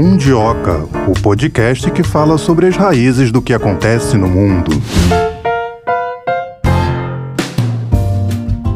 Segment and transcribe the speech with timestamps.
[0.00, 4.70] Mundioca, o podcast que fala sobre as raízes do que acontece no mundo.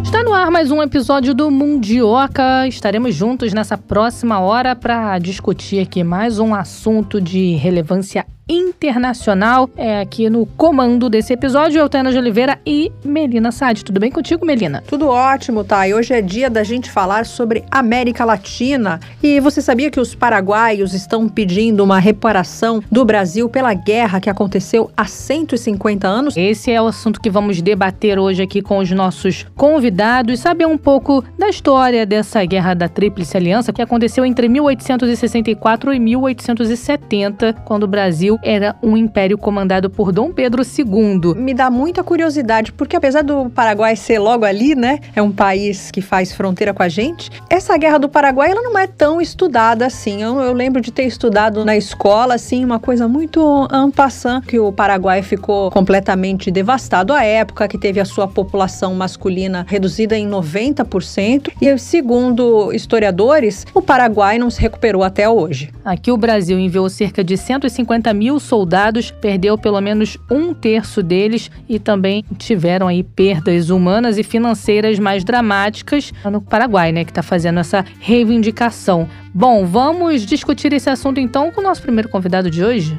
[0.03, 2.69] Está no ar mais um episódio do Mundioca.
[2.69, 9.69] Estaremos juntos nessa próxima hora para discutir aqui mais um assunto de relevância internacional.
[9.77, 13.85] É aqui no comando desse episódio, Eutena de Oliveira e Melina Sade.
[13.85, 14.83] Tudo bem contigo, Melina?
[14.87, 15.87] Tudo ótimo, tá?
[15.89, 19.01] E hoje é dia da gente falar sobre América Latina.
[19.23, 24.31] E você sabia que os paraguaios estão pedindo uma reparação do Brasil pela guerra que
[24.31, 26.37] aconteceu há 150 anos?
[26.37, 30.77] Esse é o assunto que vamos debater hoje aqui com os nossos convidados, saber um
[30.77, 37.85] pouco da história dessa guerra da Tríplice Aliança que aconteceu entre 1864 e 1870, quando
[37.85, 41.35] o Brasil Brasil era um império comandado por Dom Pedro II.
[41.37, 45.91] Me dá muita curiosidade, porque apesar do Paraguai ser logo ali, né, é um país
[45.91, 49.87] que faz fronteira com a gente, essa guerra do Paraguai ela não é tão estudada
[49.87, 50.23] assim.
[50.23, 54.73] Eu, eu lembro de ter estudado na escola, assim, uma coisa muito ampassant, que o
[54.73, 61.51] Paraguai ficou completamente devastado à época, que teve a sua população masculina reduzida em 90%,
[61.61, 65.71] e segundo historiadores, o Paraguai não se recuperou até hoje.
[65.85, 71.03] Aqui o Brasil enviou cerca de 150 mil mil soldados, perdeu pelo menos um terço
[71.03, 77.11] deles e também tiveram aí perdas humanas e financeiras mais dramáticas no Paraguai, né, que
[77.11, 79.07] está fazendo essa reivindicação.
[79.35, 82.99] Bom, vamos discutir esse assunto então com o nosso primeiro convidado de hoje.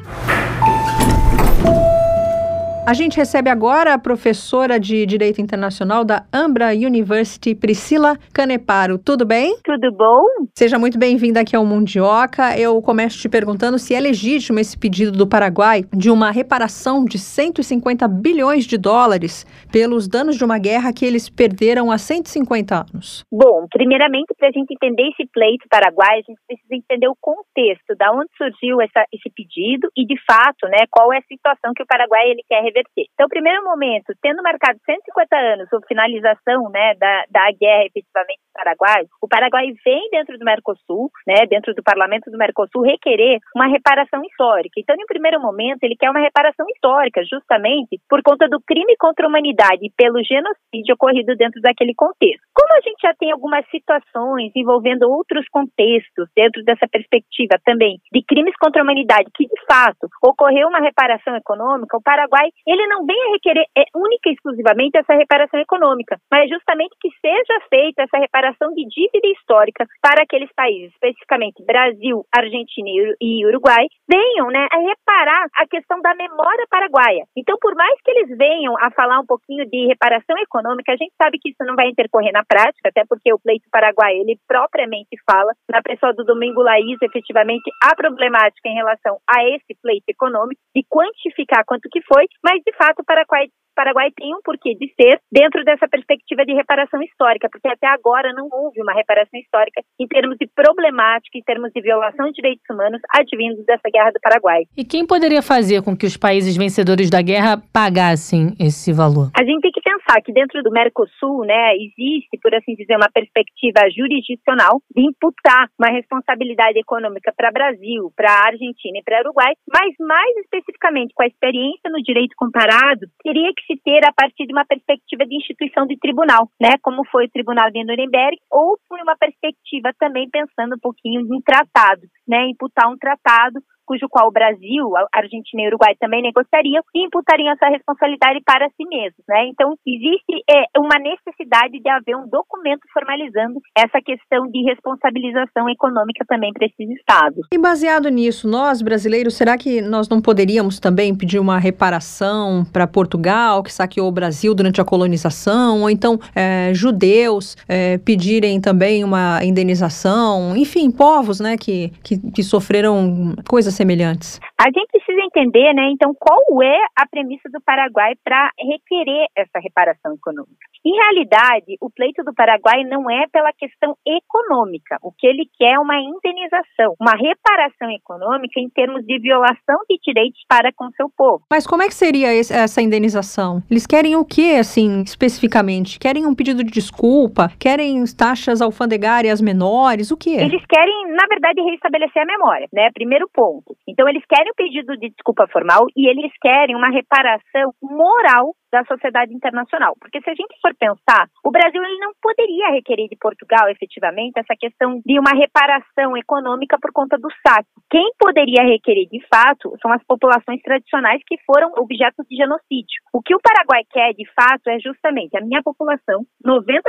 [2.86, 8.96] A gente recebe agora a professora de Direito Internacional da Ambra University, Priscila Caneparo.
[8.96, 9.56] Tudo bem?
[9.64, 10.22] Tudo bom?
[10.56, 12.56] Seja muito bem-vinda aqui ao Mundioca.
[12.56, 17.18] Eu começo te perguntando se é legítimo esse pedido do Paraguai de uma reparação de
[17.18, 23.24] 150 bilhões de dólares pelos danos de uma guerra que eles perderam há 150 anos.
[23.32, 27.96] Bom, primeiramente, para a gente entender esse pleito paraguai, a gente precisa entender o contexto,
[27.98, 31.82] da onde surgiu essa, esse pedido e, de fato, né, qual é a situação que
[31.82, 32.75] o Paraguai ele quer reverter.
[32.96, 39.04] Então, primeiro momento, tendo marcado 150 anos a finalização né, da, da guerra efetivamente Paraguai,
[39.20, 44.22] o Paraguai vem dentro do Mercosul, né, dentro do parlamento do Mercosul, requerer uma reparação
[44.24, 44.80] histórica.
[44.80, 49.26] Então, em primeiro momento, ele quer uma reparação histórica, justamente por conta do crime contra
[49.26, 52.40] a humanidade e pelo genocídio ocorrido dentro daquele contexto.
[52.54, 58.22] Como a gente já tem algumas situações envolvendo outros contextos dentro dessa perspectiva também de
[58.24, 63.04] crimes contra a humanidade, que de fato ocorreu uma reparação econômica, o Paraguai ele não
[63.04, 68.02] vem a requerer é, única e exclusivamente essa reparação econômica, mas justamente que seja feita
[68.02, 74.66] essa reparação de dívida histórica para aqueles países, especificamente Brasil, Argentina e Uruguai, venham né,
[74.70, 77.24] a reparar a questão da memória paraguaia.
[77.36, 81.12] Então, por mais que eles venham a falar um pouquinho de reparação econômica, a gente
[81.20, 85.16] sabe que isso não vai intercorrer na prática, até porque o pleito paraguai, ele propriamente
[85.28, 90.60] fala, na pessoa do Domingo Laís, efetivamente, a problemática em relação a esse pleito econômico,
[90.74, 94.88] de quantificar quanto que foi, mas de fato o Paraguai, Paraguai tem um porquê de
[94.96, 99.82] ser dentro dessa perspectiva de reparação histórica, porque até agora não houve uma reparação histórica
[100.00, 104.20] em termos de problemática, em termos de violação de direitos humanos advindos dessa guerra do
[104.20, 104.64] Paraguai.
[104.76, 109.28] E quem poderia fazer com que os países vencedores da guerra pagassem esse valor?
[109.36, 113.10] A gente tem que pensar que dentro do Mercosul, né, existe, por assim dizer, uma
[113.12, 119.92] perspectiva jurisdicional de imputar uma responsabilidade econômica para Brasil, para Argentina e para Uruguai, mas
[120.00, 124.52] mais especificamente com a experiência no direito comparado, teria que se ter a partir de
[124.52, 129.00] uma perspectiva de instituição de tribunal, né, como foi o Tribunal de Nuremberg, ou por
[129.00, 134.32] uma perspectiva também pensando um pouquinho em tratado, né, imputar um tratado cujo qual o
[134.32, 139.22] Brasil, a Argentina e o Uruguai também negociariam e imputariam essa responsabilidade para si mesmos,
[139.28, 139.46] né?
[139.46, 146.24] Então existe é, uma necessidade de haver um documento formalizando essa questão de responsabilização econômica
[146.26, 147.46] também para esses estados.
[147.52, 152.86] E baseado nisso, nós brasileiros, será que nós não poderíamos também pedir uma reparação para
[152.86, 159.04] Portugal que saqueou o Brasil durante a colonização, ou então é, judeus é, pedirem também
[159.04, 164.40] uma indenização, enfim, povos, né, que, que, que sofreram coisas semelhantes?
[164.58, 169.58] A gente precisa entender, né, então, qual é a premissa do Paraguai para requerer essa
[169.62, 170.66] reparação econômica.
[170.84, 174.96] Em realidade, o pleito do Paraguai não é pela questão econômica.
[175.02, 179.98] O que ele quer é uma indenização, uma reparação econômica em termos de violação de
[180.06, 181.42] direitos para com seu povo.
[181.50, 183.62] Mas como é que seria essa indenização?
[183.68, 185.98] Eles querem o que, assim, especificamente?
[185.98, 187.50] Querem um pedido de desculpa?
[187.58, 190.12] Querem taxas alfandegárias menores?
[190.12, 190.36] O que?
[190.36, 192.90] Eles querem, na verdade, restabelecer a memória, né?
[192.94, 193.65] Primeiro ponto.
[193.88, 198.84] Então, eles querem o pedido de desculpa formal e eles querem uma reparação moral da
[198.84, 199.96] sociedade internacional.
[199.98, 204.36] Porque se a gente for pensar, o Brasil ele não poderia requerer de Portugal, efetivamente,
[204.36, 207.68] essa questão de uma reparação econômica por conta do saque.
[207.88, 213.00] Quem poderia requerer, de fato, são as populações tradicionais que foram objeto de genocídio.
[213.12, 216.84] O que o Paraguai quer, de fato, é justamente a minha população, 90%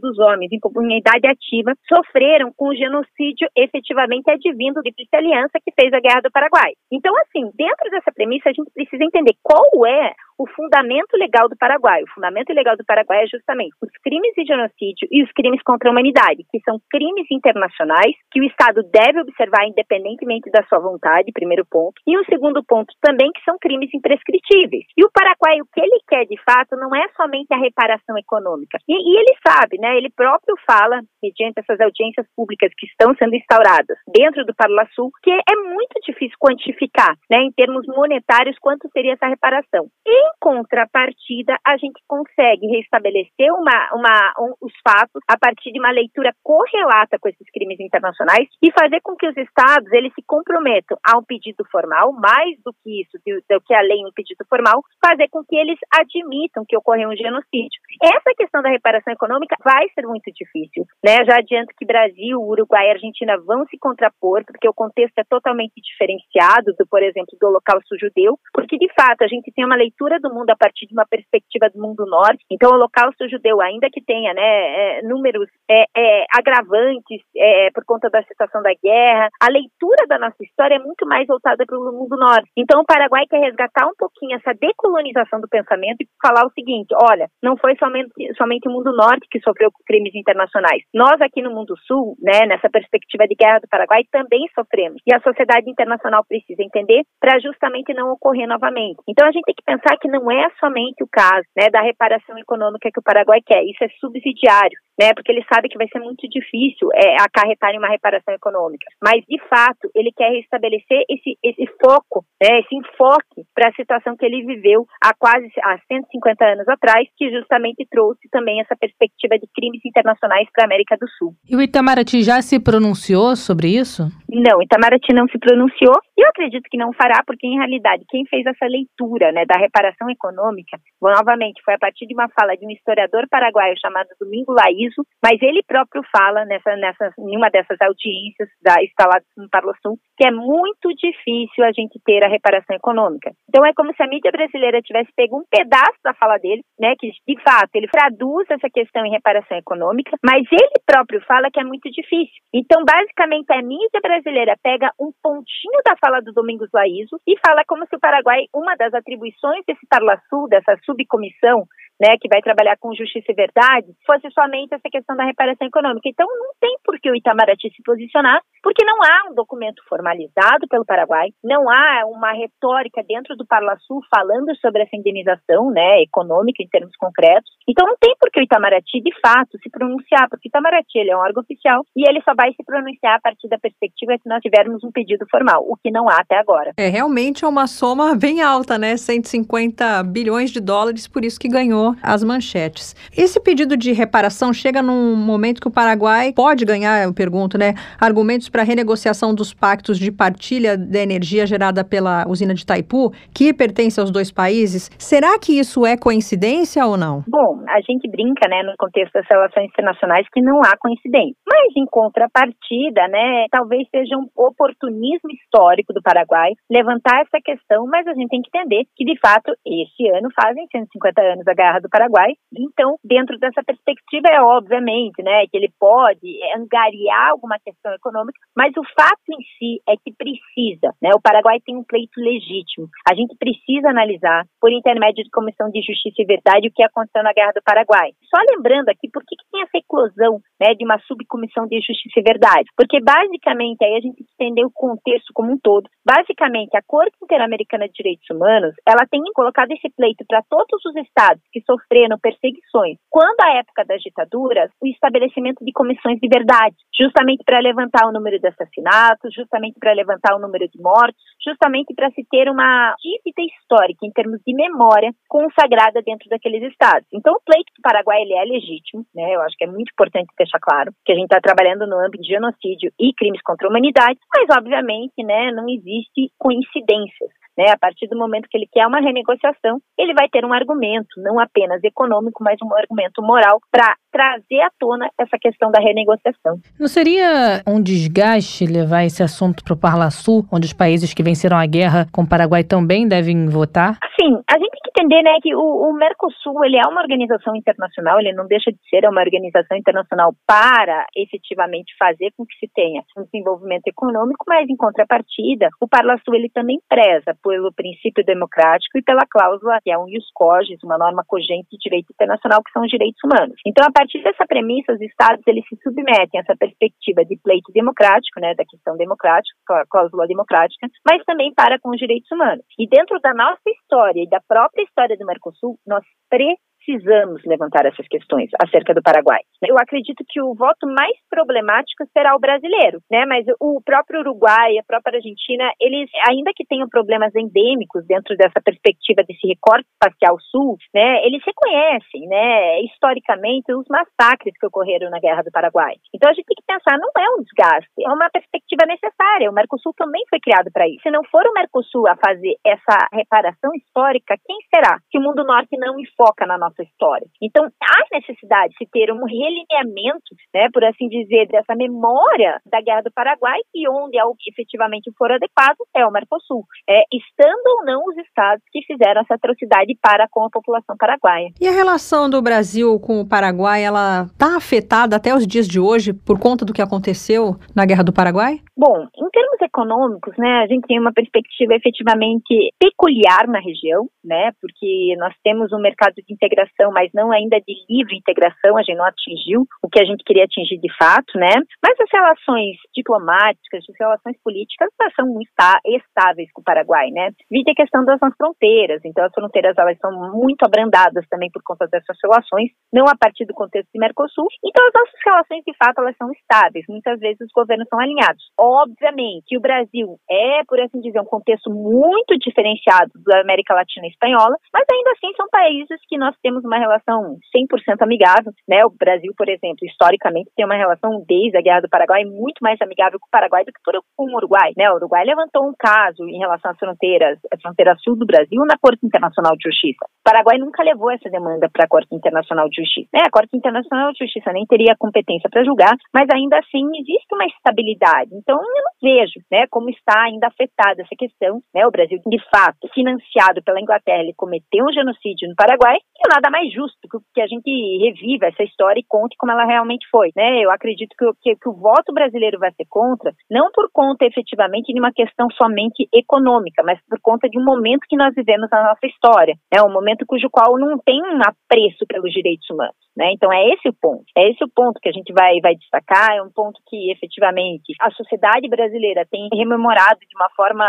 [0.00, 5.92] dos homens em comunidade ativa, sofreram com o genocídio efetivamente advindo de Aliança que fez
[5.92, 6.72] a Guerra do Paraguai.
[6.92, 11.56] Então, assim, dentro dessa premissa, a gente precisa entender qual é o fundamento legal do
[11.56, 12.02] Paraguai.
[12.02, 15.88] O fundamento legal do Paraguai é justamente os crimes de genocídio e os crimes contra
[15.88, 21.32] a humanidade, que são crimes internacionais que o Estado deve observar independentemente da sua vontade,
[21.32, 22.00] primeiro ponto.
[22.06, 24.84] E o segundo ponto também que são crimes imprescritíveis.
[24.96, 28.78] E o Paraguai, o que ele quer de fato não é somente a reparação econômica.
[28.88, 29.96] E, e ele sabe, né?
[29.96, 35.30] Ele próprio fala, mediante essas audiências públicas que estão sendo instauradas dentro do Parlasul, que
[35.30, 39.86] é muito difícil quantificar, né, em termos monetários, quanto seria essa reparação.
[40.06, 45.78] E em contrapartida, a gente consegue restabelecer uma, uma, um, os fatos a partir de
[45.78, 50.22] uma leitura correlata com esses crimes internacionais e fazer com que os estados eles se
[50.26, 54.12] comprometam a um pedido formal, mais do que isso, do, do que a lei um
[54.12, 57.80] pedido formal, fazer com que eles admitam que ocorreu um genocídio.
[58.02, 61.24] Essa questão da reparação econômica vai ser muito difícil, né?
[61.24, 65.74] Já adianto que Brasil, Uruguai e Argentina vão se contrapor, porque o contexto é totalmente
[65.76, 70.15] diferenciado do, por exemplo, do holocausto judeu, porque de fato a gente tem uma leitura
[70.20, 72.44] do mundo a partir de uma perspectiva do mundo norte.
[72.50, 77.84] Então, o Holocausto judeu, ainda que tenha né, é, números é, é, agravantes é, por
[77.84, 81.78] conta da situação da guerra, a leitura da nossa história é muito mais voltada para
[81.78, 82.50] o mundo norte.
[82.56, 86.94] Então, o Paraguai quer resgatar um pouquinho essa decolonização do pensamento e falar o seguinte:
[86.94, 90.82] olha, não foi somente, somente o mundo norte que sofreu crimes internacionais.
[90.94, 95.00] Nós, aqui no mundo sul, né, nessa perspectiva de guerra do Paraguai, também sofremos.
[95.06, 98.96] E a sociedade internacional precisa entender para justamente não ocorrer novamente.
[99.08, 101.82] Então, a gente tem que pensar que que não é somente o caso né, da
[101.82, 105.86] reparação econômica que o Paraguai quer, isso é subsidiário, né, porque ele sabe que vai
[105.88, 108.86] ser muito difícil é, acarretar em uma reparação econômica.
[109.02, 114.16] Mas, de fato, ele quer restabelecer esse, esse foco, né, esse enfoque para a situação
[114.16, 119.38] que ele viveu há quase há 150 anos atrás, que justamente trouxe também essa perspectiva
[119.38, 121.34] de crimes internacionais para a América do Sul.
[121.48, 124.08] E o Itamaraty já se pronunciou sobre isso?
[124.28, 128.24] Não, Itamaraty não se pronunciou e eu acredito que não fará, porque em realidade quem
[128.26, 132.66] fez essa leitura né, da reparação econômica, novamente, foi a partir de uma fala de
[132.66, 134.52] um historiador paraguaio chamado Domingo
[134.86, 139.48] Laiso, mas ele próprio fala nessa, nessa, em uma dessas audiências da, instaladas no
[139.82, 143.30] Sul que é muito difícil a gente ter a reparação econômica.
[143.48, 146.94] Então é como se a mídia brasileira tivesse pego um pedaço da fala dele, né,
[146.98, 151.60] que de fato ele traduz essa questão em reparação econômica, mas ele próprio fala que
[151.60, 152.40] é muito difícil.
[152.52, 157.62] Então, basicamente, a mídia brasileira pega um pontinho da fala do Domingos Laiso e fala
[157.66, 161.66] como se o Paraguai, uma das atribuições desse Parlasul, dessa subcomissão,
[162.00, 166.08] né, que vai trabalhar com justiça e verdade, fosse somente essa questão da reparação econômica.
[166.08, 170.68] Então, não tem por que o Itamaraty se posicionar, porque não há um documento formalizado
[170.68, 176.62] pelo Paraguai, não há uma retórica dentro do Parlasul falando sobre essa indenização né, econômica
[176.62, 177.50] em termos concretos.
[177.68, 181.10] Então, não tem por que o Itamaraty, de fato, se pronunciar, porque o Itamaraty ele
[181.10, 184.28] é um órgão oficial e ele só vai se pronunciar a partir da perspectiva que
[184.28, 186.72] nós tivermos um pedido formal, o que não há até agora.
[186.76, 188.96] É, realmente é uma soma bem alta, né?
[188.96, 192.94] 150 bilhões de dólares, por isso que ganhou as manchetes.
[193.16, 197.74] Esse pedido de reparação chega num momento que o Paraguai pode ganhar, eu pergunto, né,
[198.00, 203.52] argumentos para renegociação dos pactos de partilha da energia gerada pela usina de Itaipu, que
[203.52, 204.90] pertence aos dois países.
[204.98, 207.22] Será que isso é coincidência ou não?
[207.28, 211.36] Bom, a gente brinca, né, no contexto das relações internacionais que não há coincidência.
[211.46, 218.06] Mas em contrapartida, né, talvez seja um oportunismo histórico do Paraguai levantar essa questão, mas
[218.06, 221.75] a gente tem que entender que de fato este ano fazem 150 anos da guerra
[221.80, 222.34] do Paraguai.
[222.52, 228.72] Então, dentro dessa perspectiva, é obviamente, né, que ele pode angariar alguma questão econômica, mas
[228.76, 232.88] o fato em si é que precisa, né, o Paraguai tem um pleito legítimo.
[233.08, 237.22] A gente precisa analisar, por intermédio de Comissão de Justiça e Verdade, o que aconteceu
[237.22, 238.10] na Guerra do Paraguai.
[238.28, 242.20] Só lembrando aqui, por que, que tem essa eclosão, né, de uma subcomissão de Justiça
[242.20, 242.68] e Verdade?
[242.76, 245.88] Porque, basicamente, aí a gente entender o contexto como um todo.
[246.04, 250.96] Basicamente, a Corte Interamericana de Direitos Humanos, ela tem colocado esse pleito para todos os
[250.96, 252.96] estados que sofreram perseguições.
[253.10, 258.12] Quando a época das ditaduras, o estabelecimento de comissões de verdade, justamente para levantar o
[258.12, 262.94] número de assassinatos, justamente para levantar o número de mortes, justamente para se ter uma
[263.02, 267.06] dívida histórica em termos de memória consagrada dentro daqueles estados.
[267.12, 269.34] Então, o pleito do Paraguai ele é legítimo, né?
[269.34, 272.22] Eu acho que é muito importante deixar claro que a gente está trabalhando no âmbito
[272.22, 277.30] de genocídio e crimes contra a humanidade, mas obviamente, né, não existe coincidências.
[277.56, 277.70] Né?
[277.70, 281.40] A partir do momento que ele quer uma renegociação, ele vai ter um argumento, não
[281.40, 286.56] apenas econômico, mas um argumento moral para trazer à tona essa questão da renegociação.
[286.80, 291.22] Não seria um desgaste levar esse assunto para o Parla Sul, onde os países que
[291.22, 293.98] venceram a guerra com o Paraguai também devem votar?
[294.18, 297.54] Sim, a gente tem que entender né, que o, o, Mercosul ele é uma organização
[297.54, 302.72] internacional, ele não deixa de ser uma organização internacional para efetivamente fazer com que se
[302.74, 308.24] tenha um desenvolvimento econômico, mas em contrapartida, o Parla Sul ele também preza pelo princípio
[308.24, 312.62] democrático e pela cláusula que é um ius cogis, uma norma cogente de direito internacional
[312.64, 313.60] que são os direitos humanos.
[313.66, 317.72] Então, a partir dessa premissa, os estados eles se submetem a essa perspectiva de pleito
[317.72, 319.56] democrático, né, da questão democrática,
[319.90, 322.64] cláusula democrática, mas também para com os direitos humanos.
[322.78, 327.84] E dentro da nossa história e da própria história do Mercosul, nós pre precisamos levantar
[327.84, 329.40] essas questões acerca do Paraguai.
[329.66, 333.26] Eu acredito que o voto mais problemático será o brasileiro, né?
[333.26, 338.60] Mas o próprio Uruguai, a própria Argentina, eles, ainda que tenham problemas endêmicos dentro dessa
[338.62, 341.26] perspectiva desse recorte espacial sul, né?
[341.26, 342.80] Eles reconhecem, né?
[342.82, 345.94] Historicamente, os massacres que ocorreram na Guerra do Paraguai.
[346.14, 349.50] Então a gente tem que pensar, não é um desgaste, é uma perspectiva necessária.
[349.50, 351.02] O Mercosul também foi criado para isso.
[351.02, 354.98] Se não for o Mercosul a fazer essa reparação histórica, quem será?
[355.10, 357.26] Se o mundo norte não enfoca na nossa nossa história.
[357.40, 363.02] Então, há necessidade de ter um relineamento, né, por assim dizer, dessa memória da Guerra
[363.02, 364.16] do Paraguai e onde
[364.48, 369.34] efetivamente for adequado é o Mercosul, é, estando ou não os estados que fizeram essa
[369.34, 371.48] atrocidade para com a população paraguaia.
[371.60, 375.80] E a relação do Brasil com o Paraguai, ela está afetada até os dias de
[375.80, 378.60] hoje por conta do que aconteceu na Guerra do Paraguai?
[378.76, 384.50] Bom, em termos econômicos, né, a gente tem uma perspectiva efetivamente peculiar na região, né,
[384.60, 388.82] porque nós temos um mercado de integração integração, mas não ainda de livre integração, a
[388.82, 391.50] gente não atingiu o que a gente queria atingir de fato, né?
[391.82, 395.50] Mas as relações diplomáticas, as relações políticas são muito
[395.86, 397.30] estáveis com o Paraguai, né?
[397.50, 401.86] Vide a questão das fronteiras, então as fronteiras elas são muito abrandadas também por conta
[401.86, 406.00] dessas relações, não a partir do contexto de Mercosul, então as nossas relações de fato
[406.00, 408.42] elas são estáveis, muitas vezes os governos são alinhados.
[408.58, 414.10] Obviamente o Brasil é, por assim dizer, um contexto muito diferenciado da América Latina e
[414.10, 418.84] Espanhola, mas ainda assim são países que nós temos uma relação 100% amigável, né?
[418.84, 422.80] O Brasil, por exemplo, historicamente tem uma relação desde a Guerra do Paraguai muito mais
[422.80, 423.80] amigável com o Paraguai do que
[424.16, 424.90] com o Uruguai, né?
[424.90, 428.76] O Uruguai levantou um caso em relação às fronteiras, a fronteira sul do Brasil na
[428.80, 430.04] Corte Internacional de Justiça.
[430.04, 433.08] O Paraguai nunca levou essa demanda para a Corte Internacional de Justiça.
[433.14, 433.20] Né?
[433.26, 437.46] A Corte Internacional de Justiça nem teria competência para julgar, mas ainda assim existe uma
[437.46, 438.30] estabilidade.
[438.32, 441.86] Então eu não vejo, né, como está ainda afetada essa questão, né?
[441.86, 446.45] O Brasil, de fato, financiado pela Inglaterra, ele cometeu um genocídio no Paraguai, e nada
[446.50, 446.96] mais justo
[447.34, 450.64] que a gente reviva essa história e conte como ela realmente foi, né?
[450.64, 454.92] Eu acredito que, que, que o voto brasileiro vai ser contra, não por conta efetivamente
[454.92, 458.82] de uma questão somente econômica, mas por conta de um momento que nós vivemos na
[458.82, 463.32] nossa história, é um momento cujo qual não tem um apreço pelos direitos humanos, né?
[463.32, 466.36] Então é esse o ponto, é esse o ponto que a gente vai, vai destacar,
[466.36, 470.84] é um ponto que efetivamente a sociedade brasileira tem rememorado de uma forma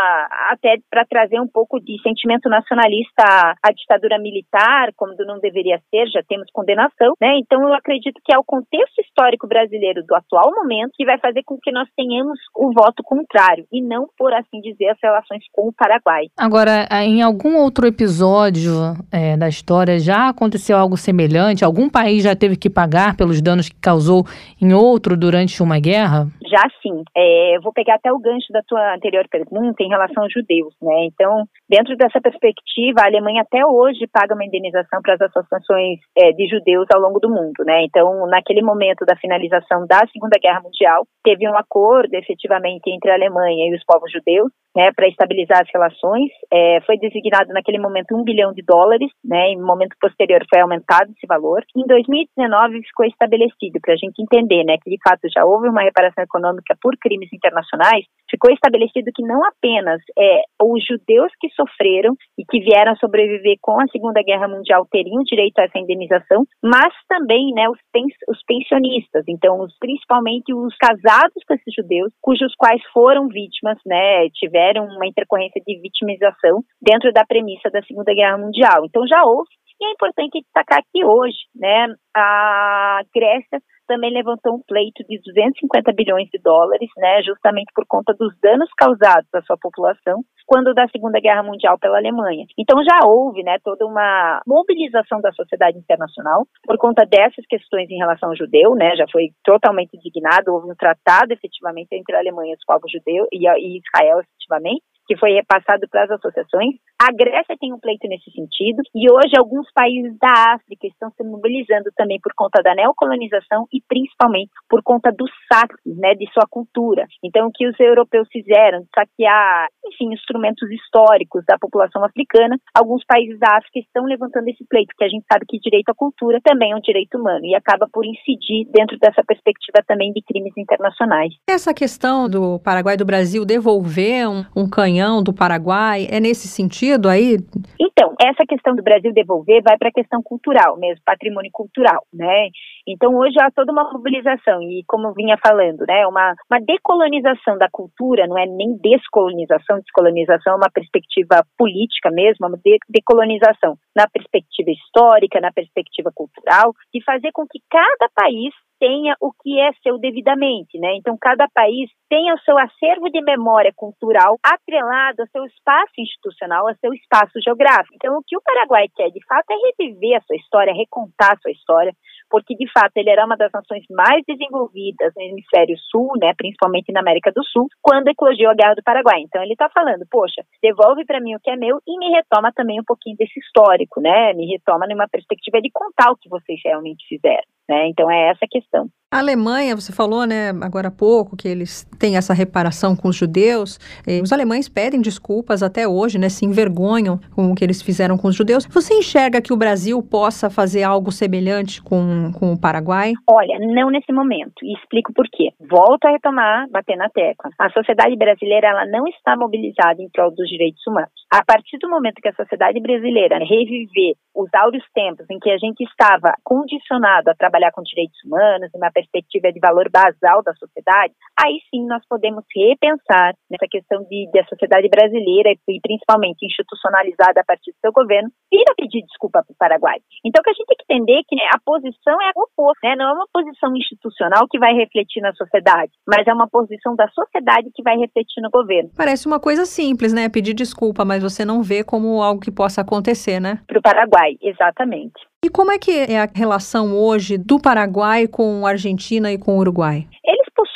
[0.51, 3.23] até para trazer um pouco de sentimento nacionalista
[3.63, 7.37] à ditadura militar, como não deveria ser, já temos condenação, né?
[7.39, 11.43] Então eu acredito que é o contexto histórico brasileiro do atual momento que vai fazer
[11.45, 15.69] com que nós tenhamos o voto contrário e não, por assim dizer, as relações com
[15.69, 16.25] o Paraguai.
[16.37, 18.71] Agora, em algum outro episódio
[19.11, 21.63] é, da história já aconteceu algo semelhante?
[21.63, 24.25] Algum país já teve que pagar pelos danos que causou
[24.61, 26.27] em outro durante uma guerra?
[26.49, 27.03] Já sim.
[27.15, 31.05] É, vou pegar até o gancho da tua anterior pergunta em relação aos judeus, né?
[31.05, 36.31] Então, dentro dessa perspectiva, a Alemanha até hoje paga uma indenização para as associações é,
[36.31, 37.83] de judeus ao longo do mundo, né?
[37.83, 43.15] Então, naquele momento da finalização da Segunda Guerra Mundial, teve um acordo efetivamente entre a
[43.15, 46.29] Alemanha e os povos judeus, né, para estabilizar as relações.
[46.53, 49.49] É, foi designado naquele momento um bilhão de dólares, né?
[49.49, 51.65] Em momento posterior foi aumentado esse valor.
[51.75, 55.81] Em 2019 ficou estabelecido para a gente entender, né, que de fato já houve uma
[55.81, 58.05] reparação econômica por crimes internacionais.
[58.29, 63.79] Ficou estabelecido que não apenas é, os judeus que sofreram e que vieram sobreviver com
[63.79, 68.41] a Segunda Guerra Mundial teriam direito a essa indenização, mas também, né, os, pens os
[68.45, 69.23] pensionistas.
[69.27, 75.07] Então, os, principalmente os casados com esses judeus, cujos quais foram vítimas, né, tiveram uma
[75.07, 78.85] intercorrência de vitimização dentro da premissa da Segunda Guerra Mundial.
[78.85, 84.61] Então, já houve e é importante destacar que hoje, né, a Grécia também levantou um
[84.61, 89.57] pleito de 250 bilhões de dólares, né, justamente por conta dos danos causados à sua
[89.59, 92.45] população quando da Segunda Guerra Mundial pela Alemanha.
[92.57, 97.97] Então já houve, né, toda uma mobilização da sociedade internacional por conta dessas questões em
[97.97, 102.53] relação ao judeu, né, já foi totalmente indignado, houve um tratado efetivamente entre a Alemanha
[102.53, 106.75] e os povos judeus e, e Israel efetivamente que foi repassado para as associações.
[106.99, 111.23] A Grécia tem um pleito nesse sentido e hoje alguns países da África estão se
[111.23, 116.45] mobilizando também por conta da neocolonização e principalmente por conta dos saques, né, de sua
[116.49, 117.07] cultura.
[117.23, 123.39] Então, o que os europeus fizeram, saquear, enfim, instrumentos históricos da população africana, alguns países
[123.39, 126.71] da África estão levantando esse pleito, que a gente sabe que direito à cultura também
[126.71, 131.33] é um direito humano e acaba por incidir dentro dessa perspectiva também de crimes internacionais.
[131.47, 136.47] Essa questão do Paraguai e do Brasil devolver um, um canhão do Paraguai é nesse
[136.47, 137.37] sentido aí?
[137.79, 142.49] Então, essa questão do Brasil devolver vai para a questão cultural mesmo, patrimônio cultural, né?
[142.87, 147.67] Então, hoje há toda uma mobilização e, como vinha falando, né, uma, uma decolonização da
[147.71, 154.07] cultura, não é nem descolonização, descolonização é uma perspectiva política mesmo, uma de, decolonização na
[154.07, 159.71] perspectiva histórica, na perspectiva cultural, de fazer com que cada país tenha o que é
[159.83, 160.95] seu devidamente, né?
[160.95, 166.67] Então, cada país tenha o seu acervo de memória cultural atrelado ao seu espaço institucional,
[166.67, 167.95] ao seu espaço geográfico.
[167.95, 171.39] Então, o que o Paraguai quer, de fato, é reviver a sua história, recontar a
[171.41, 171.93] sua história,
[172.29, 176.91] porque, de fato, ele era uma das nações mais desenvolvidas no hemisfério sul, né, principalmente
[176.91, 179.21] na América do Sul, quando eclodiu a Guerra do Paraguai.
[179.21, 182.51] Então, ele está falando, poxa, devolve para mim o que é meu e me retoma
[182.53, 184.33] também um pouquinho desse histórico, né?
[184.33, 187.47] Me retoma numa perspectiva de contar o que vocês realmente fizeram.
[187.69, 187.87] Né?
[187.89, 188.87] Então é essa a questão.
[189.09, 193.15] A Alemanha, você falou, né, agora há pouco, que eles têm essa reparação com os
[193.15, 193.79] judeus.
[194.21, 198.27] os alemães pedem desculpas até hoje, né, se envergonham com o que eles fizeram com
[198.27, 198.65] os judeus.
[198.65, 203.13] Você enxerga que o Brasil possa fazer algo semelhante com, com o Paraguai?
[203.29, 204.51] Olha, não nesse momento.
[204.61, 205.53] E explico por quê.
[205.57, 207.49] Volto a retomar, bater na tecla.
[207.57, 211.13] A sociedade brasileira ela não está mobilizada em prol dos direitos humanos.
[211.31, 215.57] A partir do momento que a sociedade brasileira reviver os áureos tempos em que a
[215.57, 221.13] gente estava condicionado a trabalhar com direitos humanos, uma perspectiva de valor basal da sociedade,
[221.35, 227.41] aí sim nós podemos repensar nessa questão de, de a sociedade brasileira e principalmente institucionalizada
[227.41, 229.99] a partir do seu governo, vir a pedir desculpa para o Paraguai.
[230.23, 232.39] Então, o que a gente tem que entender é que né, a posição é a
[232.39, 232.95] oposta, né?
[232.95, 237.07] não é uma posição institucional que vai refletir na sociedade, mas é uma posição da
[237.09, 238.91] sociedade que vai refletir no governo.
[238.95, 240.29] Parece uma coisa simples, né?
[240.29, 243.59] Pedir desculpa, mas você não vê como algo que possa acontecer, né?
[243.67, 245.13] Para o Paraguai, exatamente.
[245.43, 249.55] E como é que é a relação hoje do Paraguai com a Argentina e com
[249.55, 250.07] o Uruguai?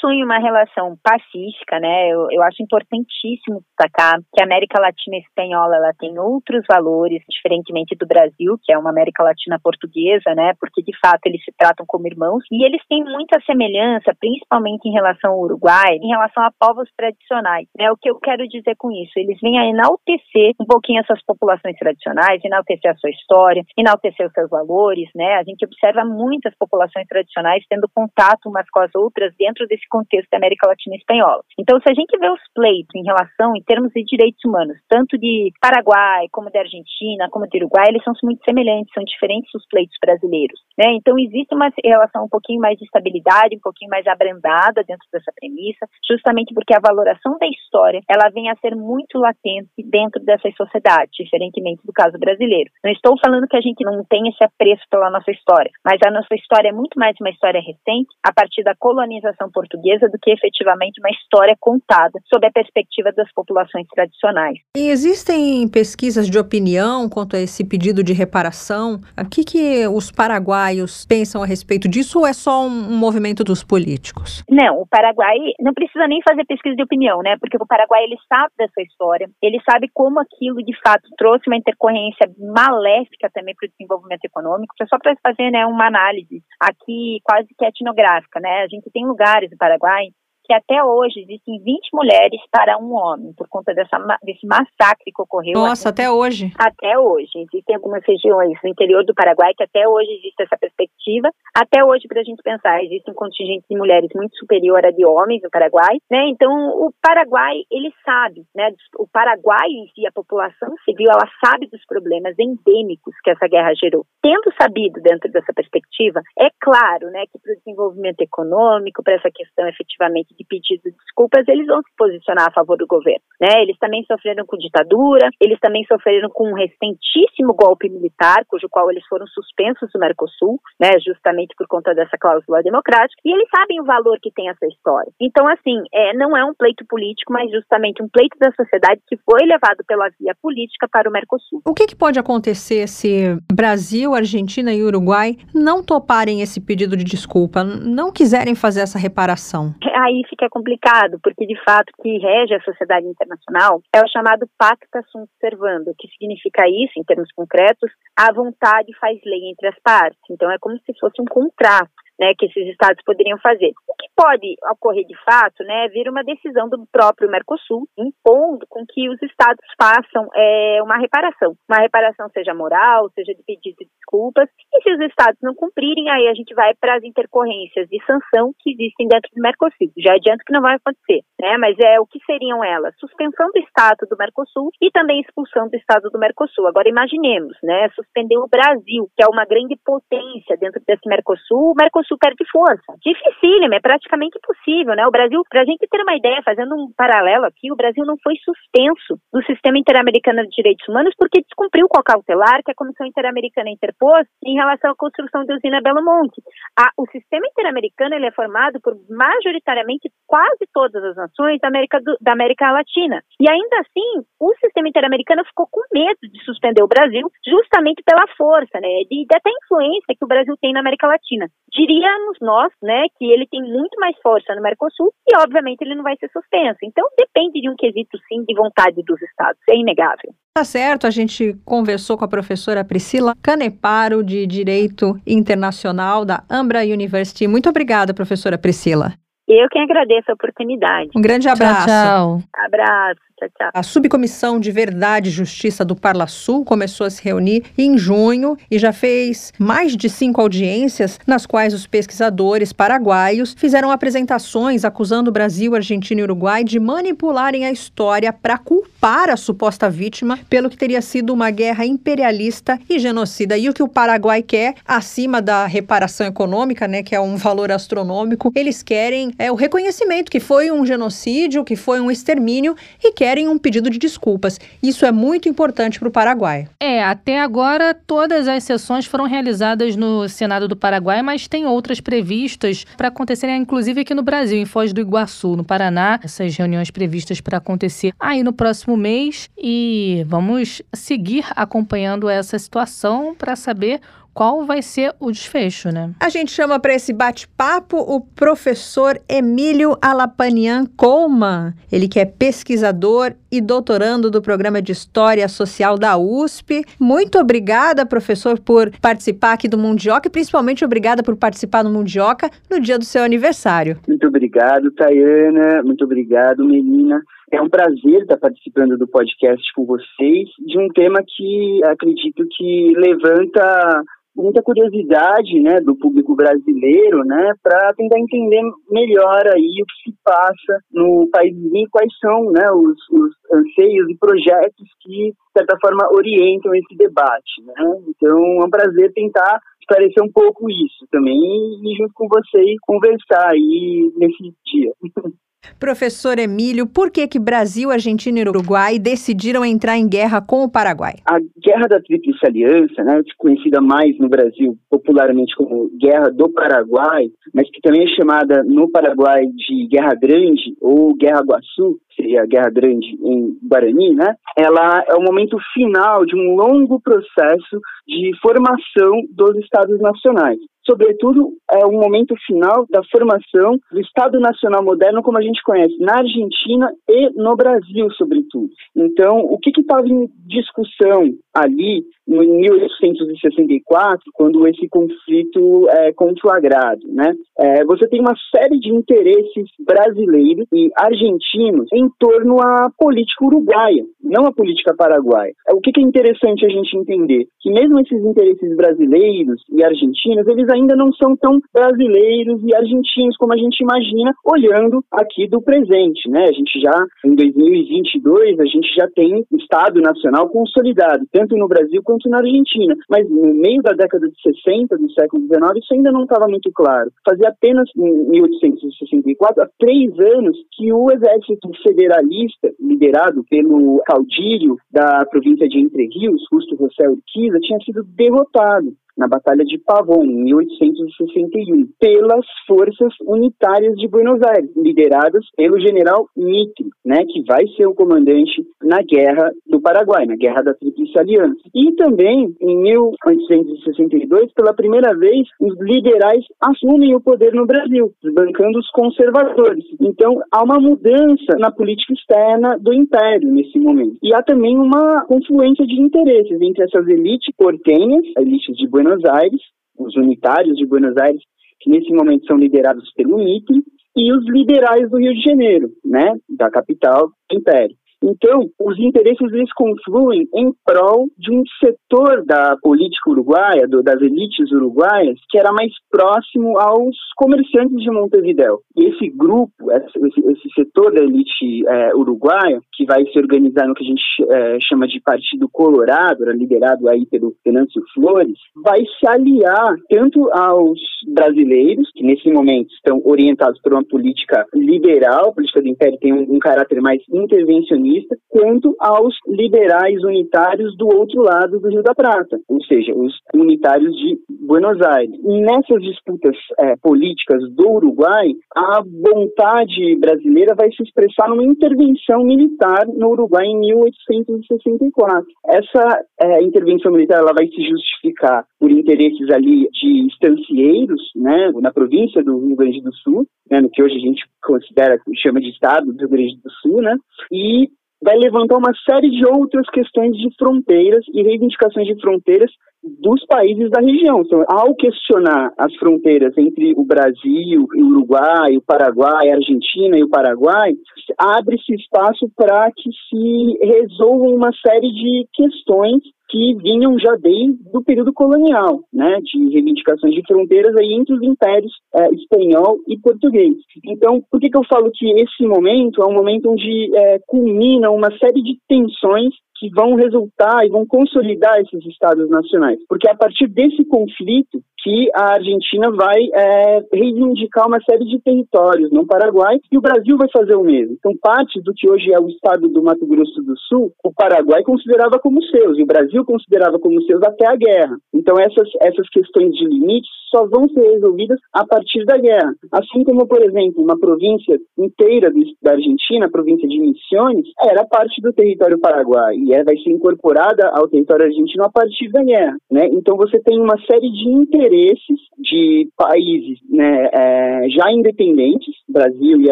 [0.02, 2.10] Possuem uma relação pacífica, né?
[2.10, 7.96] Eu, eu, acho importantíssimo destacar que a América Latina espanhola ela tem outros valores, diferentemente
[7.96, 10.54] do Brasil, que é uma América Latina portuguesa, né?
[10.60, 14.92] Porque de fato eles se tratam como irmãos e eles têm muita semelhança, principalmente em
[14.92, 17.68] relação ao Uruguai, em relação a povos tradicionais.
[17.78, 17.92] Né?
[17.92, 19.14] O que eu quero dizer com isso?
[19.16, 24.34] Eles vêm a enaltecer um pouquinho essas populações tradicionais, enaltecer a sua história, enaltecer os
[24.34, 25.36] seus valores, né?
[25.36, 30.32] A gente observa muitas populações tradicionais tendo contato umas com as outras dentro desse contexto
[30.32, 31.44] da América Latina espanhola.
[31.60, 35.20] Então, se a gente vê os pleitos em relação, em termos de direitos humanos, tanto
[35.20, 39.68] de Paraguai, como de Argentina, como de Uruguai, eles são muito semelhantes, são diferentes dos
[39.68, 40.60] pleitos brasileiros.
[40.80, 40.96] Né?
[40.96, 45.32] Então, existe uma relação um pouquinho mais de estabilidade, um pouquinho mais abrandada dentro dessa
[45.36, 50.56] premissa, justamente porque a valoração da história, ela vem a ser muito latente dentro dessas
[50.56, 52.72] sociedades, diferentemente do caso brasileiro.
[52.84, 56.12] Não estou falando que a gente não tem esse apreço pela nossa história, mas a
[56.12, 60.18] nossa história é muito mais uma história recente, a partir da colonização portuguesa portuguesa do
[60.22, 64.60] que efetivamente uma história contada sob a perspectiva das populações tradicionais.
[64.78, 69.02] E existem pesquisas de opinião quanto a esse pedido de reparação?
[69.18, 73.64] O que, que os paraguaios pensam a respeito disso ou é só um movimento dos
[73.64, 74.44] políticos?
[74.50, 77.36] Não, o Paraguai não precisa nem fazer pesquisa de opinião, né?
[77.40, 81.58] Porque o Paraguai ele sabe dessa história, ele sabe como aquilo de fato trouxe uma
[81.58, 84.76] intercorrência maléfica também para o desenvolvimento econômico.
[84.88, 88.64] Só para fazer né, uma análise aqui quase que etnográfica, né?
[88.64, 90.21] A gente tem lugares do Paraguai 拜拜。
[90.52, 95.54] Que até hoje existem 20 mulheres para um homem, por conta dessa, desse massacre que ocorreu.
[95.54, 96.02] Nossa, aqui.
[96.02, 96.52] até hoje?
[96.60, 97.32] Até hoje.
[97.36, 101.30] Existem algumas regiões no interior do Paraguai que até hoje existe essa perspectiva.
[101.56, 105.06] Até hoje, para a gente pensar, existe um contingente de mulheres muito superior a de
[105.06, 106.28] homens no Paraguai, né?
[106.28, 108.74] Então, o Paraguai, ele sabe, né?
[109.00, 113.72] O Paraguai em si, a população civil, ela sabe dos problemas endêmicos que essa guerra
[113.74, 114.06] gerou.
[114.22, 119.30] Tendo sabido dentro dessa perspectiva, é claro, né, que para o desenvolvimento econômico, para essa
[119.34, 123.22] questão efetivamente de pedido de desculpas, eles vão se posicionar a favor do governo.
[123.40, 123.62] Né?
[123.62, 128.90] Eles também sofreram com ditadura, eles também sofreram com um recentíssimo golpe militar, cujo qual
[128.92, 133.82] eles foram suspensos do Mercosul, né, justamente por conta dessa cláusula democrática, e eles sabem
[133.82, 135.12] o valor que tem essa história.
[135.20, 139.18] Então, assim, é, não é um pleito político, mas justamente um pleito da sociedade que
[139.18, 141.62] foi levado pela via política para o Mercosul.
[141.66, 147.04] O que, que pode acontecer se Brasil, Argentina e Uruguai não toparem esse pedido de
[147.04, 149.74] desculpa, não quiserem fazer essa reparação?
[150.02, 154.48] Aí fica complicado, complicado, porque de fato que rege a sociedade internacional é o chamado
[154.58, 159.80] Pacta Sunt Servanda, que significa isso, em termos concretos, a vontade faz lei entre as
[159.84, 160.20] partes.
[160.30, 163.74] Então é como se fosse um contrato né, que esses estados poderiam fazer.
[163.90, 168.86] O que pode ocorrer de fato, né, vir uma decisão do próprio Mercosul impondo com
[168.86, 173.90] que os estados façam é, uma reparação, uma reparação seja moral, seja de pedido de
[173.90, 177.98] desculpas, e se os estados não cumprirem, aí a gente vai para as intercorrências de
[178.06, 179.90] sanção que existem dentro do Mercosul.
[179.98, 182.94] Já adianto que não vai acontecer, né, mas é o que seriam elas?
[183.00, 186.68] Suspensão do estado do Mercosul e também expulsão do estado do Mercosul.
[186.68, 191.76] Agora imaginemos, né, suspender o Brasil, que é uma grande potência dentro desse Mercosul, o
[191.76, 192.92] Mercosul super de força.
[193.00, 195.08] Dificílimo, é praticamente impossível, né?
[195.08, 198.18] O Brasil, para a gente ter uma ideia, fazendo um paralelo aqui, o Brasil não
[198.22, 202.76] foi suspenso do sistema interamericano de direitos humanos porque descumpriu com a cautelar que a
[202.76, 206.42] Comissão Interamericana interpôs em relação à construção da usina Belo Monte.
[206.78, 212.00] A, o sistema interamericano ele é formado por majoritariamente quase todas as nações da América,
[212.00, 213.22] do, da América Latina.
[213.38, 218.26] E ainda assim, o sistema interamericano ficou com medo de suspender o Brasil justamente pela
[218.38, 218.88] força, né?
[219.12, 221.50] E até influência que o Brasil tem na América Latina.
[221.70, 226.04] Diríamos nós, né, que ele tem muito mais força no Mercosul e, obviamente, ele não
[226.04, 226.80] vai ser suspenso.
[226.84, 230.34] Então, depende de um quesito, sim, de vontade dos estados, é inegável.
[230.54, 236.82] Tá certo, a gente conversou com a professora Priscila Caneparo, de Direito Internacional da Ambra
[236.82, 237.48] University.
[237.48, 239.14] Muito obrigada, professora Priscila.
[239.54, 241.10] Eu que agradeço a oportunidade.
[241.14, 241.86] Um grande abraço.
[241.86, 242.66] Tchau, tchau.
[242.66, 243.31] Abraço.
[243.42, 243.70] Tchau, tchau.
[243.74, 248.56] A Subcomissão de Verdade e Justiça do Parla Sul começou a se reunir em junho
[248.70, 255.30] e já fez mais de cinco audiências, nas quais os pesquisadores paraguaios fizeram apresentações acusando
[255.30, 260.70] o Brasil, Argentina e Uruguai de manipularem a história para culpar a suposta vítima pelo
[260.70, 263.58] que teria sido uma guerra imperialista e genocida.
[263.58, 267.72] E o que o Paraguai quer, acima da reparação econômica, né, que é um valor
[267.72, 273.12] astronômico, eles querem é o reconhecimento que foi um genocídio, que foi um extermínio e
[273.12, 274.60] quer querem um pedido de desculpas.
[274.84, 276.68] Isso é muito importante para o Paraguai.
[276.78, 282.02] É, até agora todas as sessões foram realizadas no Senado do Paraguai, mas tem outras
[282.02, 286.20] previstas para acontecerem, inclusive aqui no Brasil, em Foz do Iguaçu, no Paraná.
[286.22, 293.34] Essas reuniões previstas para acontecer aí no próximo mês e vamos seguir acompanhando essa situação
[293.34, 294.02] para saber
[294.34, 296.12] qual vai ser o desfecho, né?
[296.20, 301.74] A gente chama para esse bate-papo o professor Emílio Alapanian Coleman.
[301.92, 306.84] Ele que é pesquisador e doutorando do programa de História Social da USP.
[307.00, 312.50] Muito obrigada, professor, por participar aqui do Mundioca e principalmente obrigada por participar do Mundioca
[312.70, 313.98] no dia do seu aniversário.
[314.08, 315.84] Muito obrigado, Tayana.
[315.84, 317.22] Muito obrigado, Melina.
[317.52, 322.94] É um prazer estar participando do podcast com vocês de um tema que acredito que
[322.96, 324.04] levanta
[324.36, 330.18] muita curiosidade, né, do público brasileiro, né, para tentar entender melhor aí o que se
[330.24, 335.78] passa no país e quais são, né, os, os anseios e projetos que, de certa
[335.82, 337.74] forma, orientam esse debate, né.
[338.08, 343.52] Então, é um prazer tentar esclarecer um pouco isso também e, junto com vocês, conversar
[343.52, 344.94] aí nesse dia.
[345.80, 350.72] Professor Emílio, por que que Brasil, Argentina e Uruguai decidiram entrar em guerra com o
[350.72, 351.16] Paraguai?
[351.26, 357.26] A Guerra da Tríplice Aliança, né, conhecida mais no Brasil popularmente como Guerra do Paraguai,
[357.54, 362.46] mas que também é chamada no Paraguai de Guerra Grande ou Guerra Guaçu, seria a
[362.46, 364.36] Guerra Grande em Guarani, né?
[364.58, 370.60] Ela é o momento final de um longo processo de formação dos estados nacionais
[370.92, 375.98] sobretudo, é o momento final da formação do Estado Nacional Moderno como a gente conhece
[376.00, 378.70] na Argentina e no Brasil, sobretudo.
[378.96, 387.34] Então, o que estava em discussão ali em 1864, quando esse conflito é conflagrado, né?
[387.60, 394.06] É, você tem uma série de interesses brasileiros e argentinos em torno à política uruguaia,
[394.24, 395.54] não a política paraguaia.
[395.68, 397.48] É, o que, que é interessante a gente entender?
[397.60, 403.38] Que mesmo esses interesses brasileiros e argentinos, eles ainda não são tão brasileiros e argentinos
[403.38, 406.46] como a gente imagina, olhando aqui do presente, né?
[406.46, 412.02] A gente já, em 2022, a gente já tem Estado Nacional consolidado, tanto no Brasil
[412.04, 412.96] quanto na Argentina.
[413.10, 416.72] Mas no meio da década de 60 do século XIX, isso ainda não estava muito
[416.74, 417.12] claro.
[417.26, 425.26] Fazia apenas em 1864, há três anos, que o exército federalista, liderado pelo caudilho da
[425.26, 428.94] província de Entre Rios, Justo José Urquiza, tinha sido derrotado.
[429.22, 436.28] Na Batalha de Pavón, em 1861, pelas forças unitárias de Buenos Aires, lideradas pelo general
[436.36, 441.20] Mitre, né, que vai ser o comandante na Guerra do Paraguai, na Guerra da Tríplice
[441.20, 441.62] Aliança.
[441.76, 448.80] E também, em 1862, pela primeira vez, os liberais assumem o poder no Brasil, desbancando
[448.80, 449.86] os conservadores.
[450.02, 454.18] Então, há uma mudança na política externa do Império nesse momento.
[454.24, 459.11] E há também uma confluência de interesses entre essas elites portenhas, a elite de Buenos
[459.26, 459.62] Aires,
[459.98, 461.42] os unitários de Buenos Aires,
[461.80, 463.84] que nesse momento são liderados pelo Mitre,
[464.16, 467.96] e os liberais do Rio de Janeiro, né, da capital do Império.
[468.24, 474.22] Então, os interesses eles confluem em prol de um setor da política uruguaia, do, das
[474.22, 478.80] elites uruguaias, que era mais próximo aos comerciantes de Montevideo.
[478.96, 483.96] E esse grupo, esse, esse setor da elite é, uruguaia, que vai se organizar no
[483.96, 489.28] que a gente é, chama de Partido Colorado, liderado aí pelo Venâncio Flores, vai se
[489.28, 495.82] aliar tanto aos brasileiros, que nesse momento estão orientados por uma política liberal, a política
[495.82, 501.42] do Império tem um, um caráter mais intervencionista, comunista, quanto aos liberais unitários do outro
[501.42, 505.36] lado do Rio da Prata, ou seja, os unitários de Buenos Aires.
[505.44, 513.08] Nessas disputas é, políticas do Uruguai, a vontade brasileira vai se expressar numa intervenção militar
[513.08, 515.46] no Uruguai em 1864.
[515.68, 521.92] Essa é, intervenção militar ela vai se justificar por interesses ali de estancieiros, né, na
[521.92, 525.70] província do Rio Grande do Sul, né, no que hoje a gente considera, chama de
[525.70, 527.16] estado do Rio Grande do Sul, né,
[527.52, 527.90] e
[528.22, 532.72] vai levantar uma série de outras questões de fronteiras e reivindicações de fronteiras
[533.04, 534.42] dos países da região.
[534.42, 540.24] Então, ao questionar as fronteiras entre o Brasil, o Uruguai, o Paraguai, a Argentina e
[540.24, 540.94] o Paraguai,
[541.38, 548.04] abre-se espaço para que se resolvam uma série de questões que vinham já desde o
[548.04, 553.76] período colonial, né, de reivindicações de fronteiras aí entre os impérios é, espanhol e português.
[554.06, 558.12] Então, por que, que eu falo que esse momento é um momento onde é, culmina
[558.12, 563.00] uma série de tensões que vão resultar e vão consolidar esses estados nacionais.
[563.10, 568.40] Porque é a partir desse conflito que a Argentina vai é, reivindicar uma série de
[568.42, 571.16] territórios no Paraguai e o Brasil vai fazer o mesmo.
[571.18, 574.84] Então, parte do que hoje é o estado do Mato Grosso do Sul, o Paraguai
[574.84, 578.16] considerava como seus e o Brasil considerava como seus até a guerra.
[578.32, 582.76] Então, essas, essas questões de limites só vão ser resolvidas a partir da guerra.
[582.92, 588.40] Assim como, por exemplo, uma província inteira da Argentina, a província de Misiones, era parte
[588.42, 592.78] do território paraguai vai ser incorporada ao território argentino a partir da guerra.
[592.92, 593.08] Né?
[593.12, 599.72] Então você tem uma série de interesses de países né, é, já independentes, Brasil e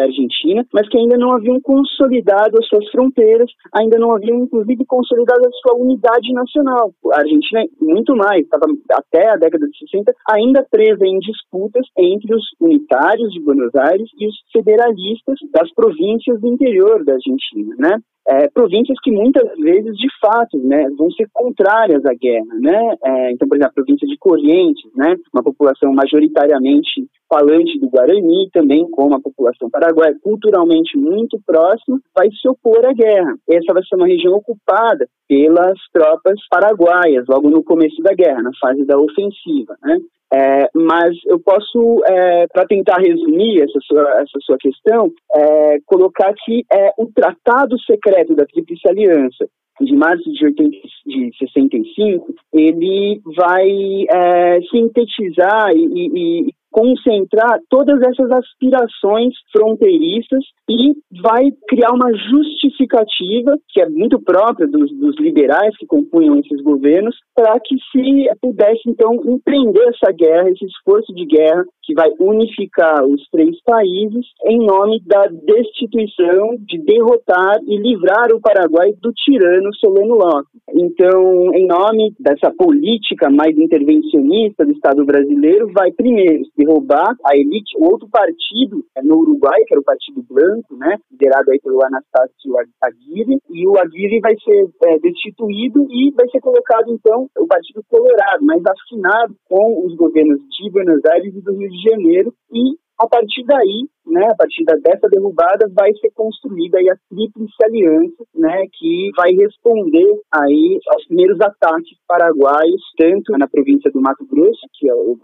[0.00, 5.46] Argentina, mas que ainda não haviam consolidado as suas fronteiras, ainda não haviam inclusive consolidado
[5.46, 6.92] a sua unidade nacional.
[7.12, 12.34] A Argentina, muito mais, estava até a década de 60, ainda presa em disputas entre
[12.34, 17.98] os unitários de Buenos Aires e os federalistas das províncias do interior da Argentina, né?
[18.30, 22.94] É, províncias que muitas vezes, de fato, né, vão ser contrárias à guerra, né?
[23.04, 28.50] É, então, por exemplo, a província de Corrientes, né, uma população majoritariamente falante do Guarani,
[28.52, 33.36] também com uma população paraguaia culturalmente muito próxima, vai se opor à guerra.
[33.48, 38.50] Essa vai ser uma região ocupada pelas tropas paraguaias, logo no começo da guerra, na
[38.60, 39.96] fase da ofensiva, né?
[40.32, 46.32] É, mas eu posso, é, para tentar resumir essa sua, essa sua questão, é, colocar
[46.44, 49.48] que é, o Tratado Secreto da Tríplice Aliança,
[49.80, 50.70] de março de, 80,
[51.06, 53.68] de 65, ele vai
[54.08, 63.80] é, sintetizar e, e, concentrar todas essas aspirações fronteiriças e vai criar uma justificativa, que
[63.80, 69.14] é muito própria dos, dos liberais que compunham esses governos, para que se pudesse, então,
[69.26, 75.02] empreender essa guerra, esse esforço de guerra que vai unificar os três países em nome
[75.04, 80.50] da destituição, de derrotar e livrar o Paraguai do tirano Solano Lopes.
[80.72, 87.76] Então, em nome dessa política mais intervencionista do Estado brasileiro, vai primeiro derrubar a elite,
[87.78, 92.52] outro partido é, no Uruguai, que era o Partido Branco, né, liderado aí pelo Anastácio
[92.82, 97.82] Aguirre, e o Aguirre vai ser é, destituído e vai ser colocado, então, o Partido
[97.88, 102.76] Colorado, mas afinado com os governos de Buenos Aires e do Rio de Janeiro, e
[103.00, 108.24] a partir daí né, a partir dessa derrubada, vai ser construída aí a Tríplice Aliança,
[108.34, 114.66] né, que vai responder aí aos primeiros ataques paraguaios, tanto na província do Mato Grosso,
[114.74, 115.18] que é o,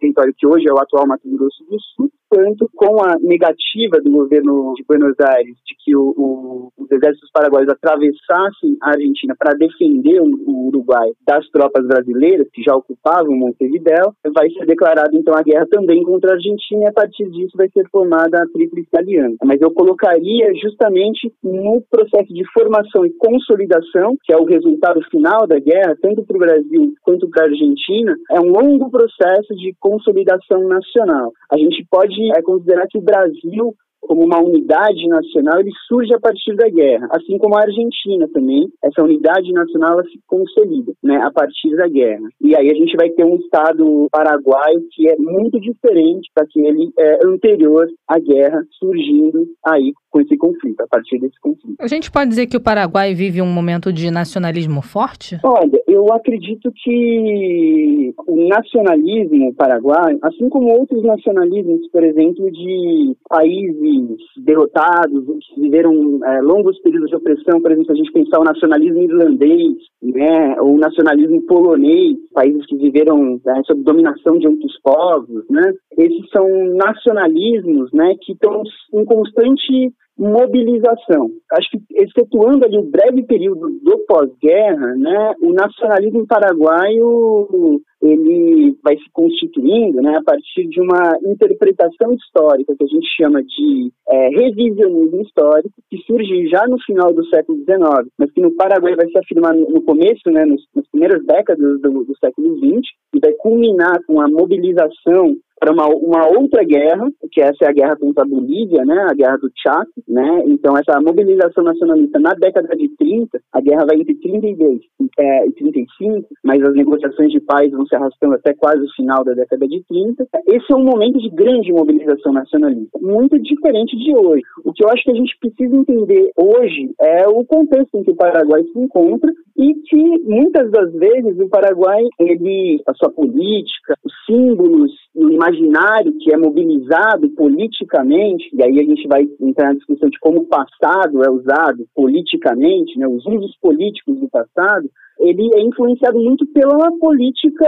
[0.00, 4.10] território que hoje é o atual Mato Grosso do Sul, quanto com a negativa do
[4.10, 9.54] governo de Buenos Aires de que o, o, os exércitos paraguaios atravessassem a Argentina para
[9.54, 15.34] defender o, o, Uruguai das tropas brasileiras que já ocupavam Montevideo, vai ser declarada então
[15.34, 18.88] a guerra também contra a Argentina e a partir disso vai ser formada a Tríplice
[18.96, 19.36] Aliança.
[19.44, 25.46] Mas eu colocaria justamente no processo de formação e consolidação, que é o resultado final
[25.46, 29.74] da guerra, tanto para o Brasil quanto para a Argentina, é um longo processo de
[29.80, 31.32] consolidação nacional.
[31.50, 33.74] A gente pode é considerar que o Brasil
[34.06, 38.68] como uma unidade nacional, ele surge a partir da guerra, assim como a Argentina também,
[38.82, 42.28] essa unidade nacional se consolida, né, a partir da guerra.
[42.40, 47.26] E aí a gente vai ter um estado paraguaio que é muito diferente daquele é,
[47.26, 51.76] anterior à guerra, surgindo aí com esse conflito, a partir desse conflito.
[51.80, 55.38] A gente pode dizer que o Paraguai vive um momento de nacionalismo forte?
[55.42, 63.93] Olha, eu acredito que o nacionalismo paraguaio, assim como outros nacionalismos, por exemplo, de países
[64.36, 69.02] derrotados, que viveram é, longos períodos de opressão, por exemplo, a gente pensar o nacionalismo
[69.02, 75.44] irlandês, né, ou o nacionalismo polonês, países que viveram é, sob dominação de outros povos,
[75.50, 81.30] né, esses são nacionalismos, né, que estão em constante mobilização.
[81.52, 88.96] Acho que, excetuando ali o breve período do pós-guerra, né, o nacionalismo paraguaio ele vai
[88.96, 94.28] se constituindo né, a partir de uma interpretação histórica que a gente chama de é,
[94.28, 99.08] revisionismo histórico, que surge já no final do século XIX, mas que no Paraguai vai
[99.08, 102.82] se afirmar no, no começo, né, nos, nas primeiras décadas do, do século XX,
[103.14, 107.72] e vai culminar com a mobilização para uma, uma outra guerra, que essa é a
[107.72, 112.34] guerra contra a Bolívia, né, a guerra do Chaco, né, então essa mobilização nacionalista na
[112.34, 114.80] década de 30, a guerra vai entre 32
[115.18, 119.24] é, e 35, mas as negociações de paz vão se arrastando até quase o final
[119.24, 124.14] da década de 30, esse é um momento de grande mobilização nacionalista, muito diferente de
[124.16, 124.42] hoje.
[124.64, 128.10] O que eu acho que a gente precisa entender hoje é o contexto em que
[128.10, 133.96] o Paraguai se encontra e que muitas das vezes o Paraguai, ele, a sua política,
[134.04, 139.74] os símbolos, o imaginário que é mobilizado politicamente, e aí a gente vai entrar na
[139.74, 145.48] discussão de como o passado é usado politicamente, né, os usos políticos do passado, ele
[145.54, 147.64] é influenciado muito pela política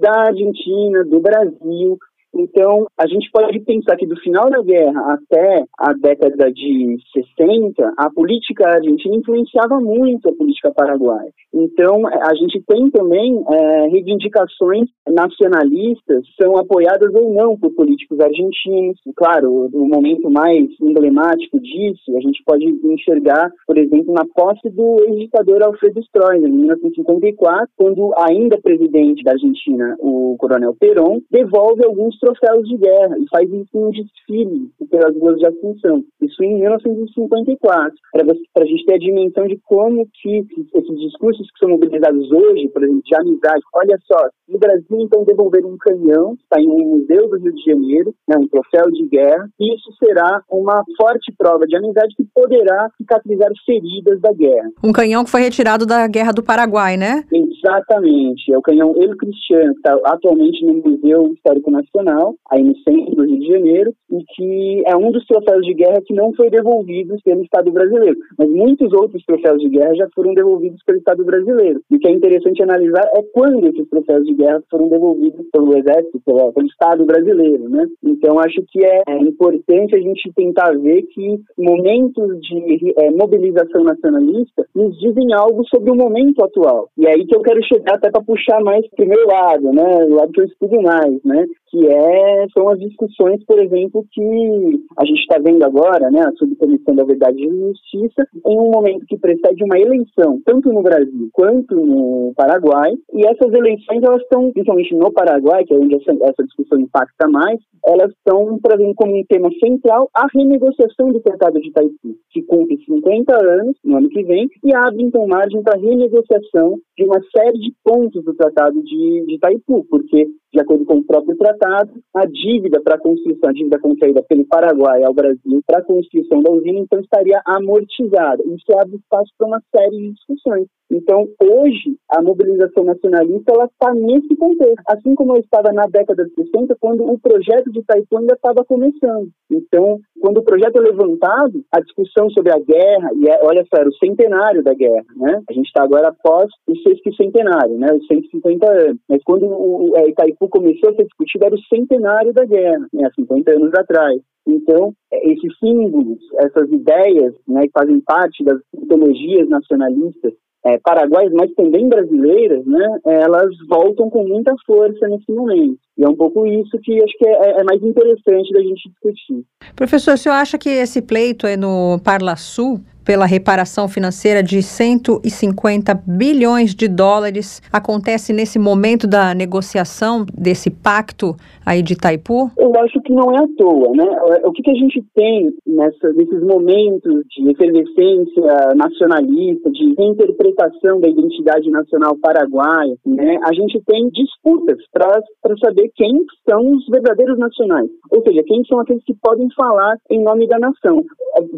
[0.00, 1.98] da Argentina, do Brasil,
[2.38, 7.94] então, a gente pode pensar que do final da guerra até a década de 60,
[7.96, 11.32] a política argentina influenciava muito a política paraguaia.
[11.52, 18.98] Então, a gente tem também é, reivindicações nacionalistas são apoiadas ou não por políticos argentinos.
[19.16, 25.02] Claro, o momento mais emblemático disso, a gente pode enxergar, por exemplo, na posse do
[25.08, 32.18] ex-ditador Alfredo Stroessner, em 1954, quando ainda presidente da Argentina, o coronel Perón, devolve alguns
[32.28, 36.04] troféus de guerra e faz isso em um desfile pelas ruas de Assunção.
[36.20, 37.94] Isso em 1954.
[38.12, 42.68] Para a gente ter a dimensão de como que esses discursos que são mobilizados hoje,
[42.68, 46.98] por exemplo, de amizade, olha só, no Brasil, então, devolver um canhão, está em um
[46.98, 51.32] museu do Rio de Janeiro, né, um troféu de guerra, e isso será uma forte
[51.36, 54.70] prova de amizade que poderá cicatrizar feridas da guerra.
[54.82, 57.24] Um canhão que foi retirado da Guerra do Paraguai, né?
[57.32, 58.52] Exatamente.
[58.52, 62.07] É o canhão El Cristiano, que está atualmente no Museu Histórico Nacional,
[62.50, 66.02] aí no centro do Rio de Janeiro, e que é um dos troféus de guerra
[66.04, 68.16] que não foi devolvido pelo Estado brasileiro.
[68.38, 71.80] Mas muitos outros troféus de guerra já foram devolvidos pelo Estado brasileiro.
[71.90, 75.76] E o que é interessante analisar é quando esses troféus de guerra foram devolvidos pelo
[75.76, 77.86] Exército, pelo, pelo Estado brasileiro, né?
[78.02, 83.84] Então, acho que é, é importante a gente tentar ver que momentos de é, mobilização
[83.84, 86.88] nacionalista nos dizem algo sobre o momento atual.
[86.96, 89.72] E é aí que eu quero chegar até para puxar mais para o meu lado,
[89.72, 90.04] né?
[90.04, 91.46] O lado que eu estudo mais, né?
[91.70, 96.20] Que é, são as discussões, por exemplo, que a gente está vendo agora, né?
[96.20, 100.82] A Subcomissão da Verdade e Justiça, em um momento que precede uma eleição, tanto no
[100.82, 105.94] Brasil quanto no Paraguai, e essas eleições, elas estão, principalmente no Paraguai, que é onde
[105.96, 111.20] essa, essa discussão impacta mais, elas estão trazendo como um tema central a renegociação do
[111.20, 115.62] Tratado de Itaipu, que cumpre 50 anos no ano que vem e abre então margem
[115.62, 120.84] para renegociação de uma série de pontos do Tratado de, de Itaipu, porque, de acordo
[120.84, 125.14] com o próprio tratado, a dívida para a construção, a dívida contraída pelo Paraguai ao
[125.14, 128.42] Brasil para a construção da usina então estaria amortizada.
[128.44, 130.66] Isso abre espaço para uma série de discussões.
[130.90, 136.24] Então, hoje, a mobilização nacionalista ela está nesse contexto, assim como eu estava na década
[136.24, 139.28] de 60, quando o projeto de Itaipu ainda estava começando.
[139.50, 143.80] Então, quando o projeto é levantado, a discussão sobre a guerra, e é, olha só,
[143.80, 145.42] era o centenário da guerra, né?
[145.48, 147.92] A gente está agora após o sexto centenário, né?
[147.92, 148.98] Os 150 anos.
[149.08, 153.06] Mas quando o, o Itaipu começou a ser discutido, era o centenário da guerra, né?
[153.06, 154.20] Há 50 anos atrás.
[154.46, 160.32] Então, é, esses símbolos, essas ideias, né, que fazem parte das mitologias nacionalistas
[160.64, 165.78] é, paraguaias, mas também brasileiras, né, elas voltam com muita força nesse momento.
[165.96, 169.44] E é um pouco isso que acho que é, é mais interessante da gente discutir.
[169.76, 174.60] Professor, o senhor acha que esse pleito é no Parla Sul pela reparação financeira de
[174.60, 181.34] 150 bilhões de dólares acontece nesse momento da negociação desse pacto
[181.64, 182.50] aí de Itaipu?
[182.58, 184.04] Eu acho que não é à toa, né?
[184.44, 191.08] O que, que a gente tem nessa, nesses momentos de efervescência nacionalista, de reinterpretação da
[191.08, 193.38] identidade nacional paraguaia, né?
[193.42, 196.12] A gente tem disputas para saber quem
[196.46, 200.58] são os verdadeiros nacionais, ou seja, quem são aqueles que podem falar em nome da
[200.58, 201.02] nação.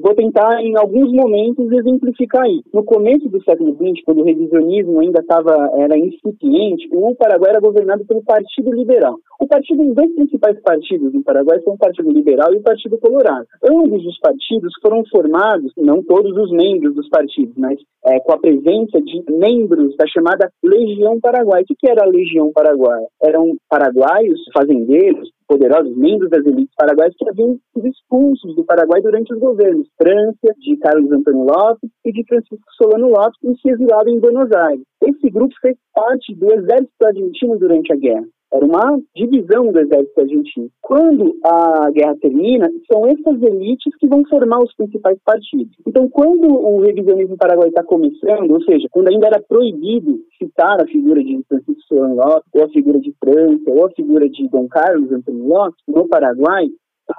[0.00, 2.68] Vou tentar, em alguns momentos, momentos exemplificar isso.
[2.72, 7.60] No começo do século XX, quando o revisionismo ainda estava era incipiente, o Paraguai era
[7.60, 9.16] governado pelo Partido Liberal.
[9.40, 12.98] O partido, os dois principais partidos do Paraguai são o Partido Liberal e o Partido
[12.98, 13.46] Colorado.
[13.64, 18.38] Ambos os partidos foram formados, não todos os membros dos partidos, mas é, com a
[18.38, 21.62] presença de membros da chamada Legião Paraguai.
[21.62, 23.06] O que era a Legião Paraguaia?
[23.22, 29.34] Eram paraguaios, fazendeiros, poderosos membros das elites paraguaias que haviam sido expulsos do Paraguai durante
[29.34, 34.12] os governos França, de Carlos Antônio Lopes e de Francisco Solano Lopes, e se exilaram
[34.12, 34.84] em Buenos Aires.
[35.02, 38.26] Esse grupo fez parte do exército argentino durante a guerra.
[38.52, 40.68] Era uma divisão do exército argentino.
[40.82, 45.76] Quando a guerra termina, são essas elites que vão formar os principais partidos.
[45.86, 50.86] Então, quando o revisionismo paraguai está começando, ou seja, quando ainda era proibido citar a
[50.86, 54.66] figura de Francisco Solano Lopes, ou a figura de França, ou a figura de Dom
[54.68, 56.66] Carlos Antônio Lopes, no Paraguai,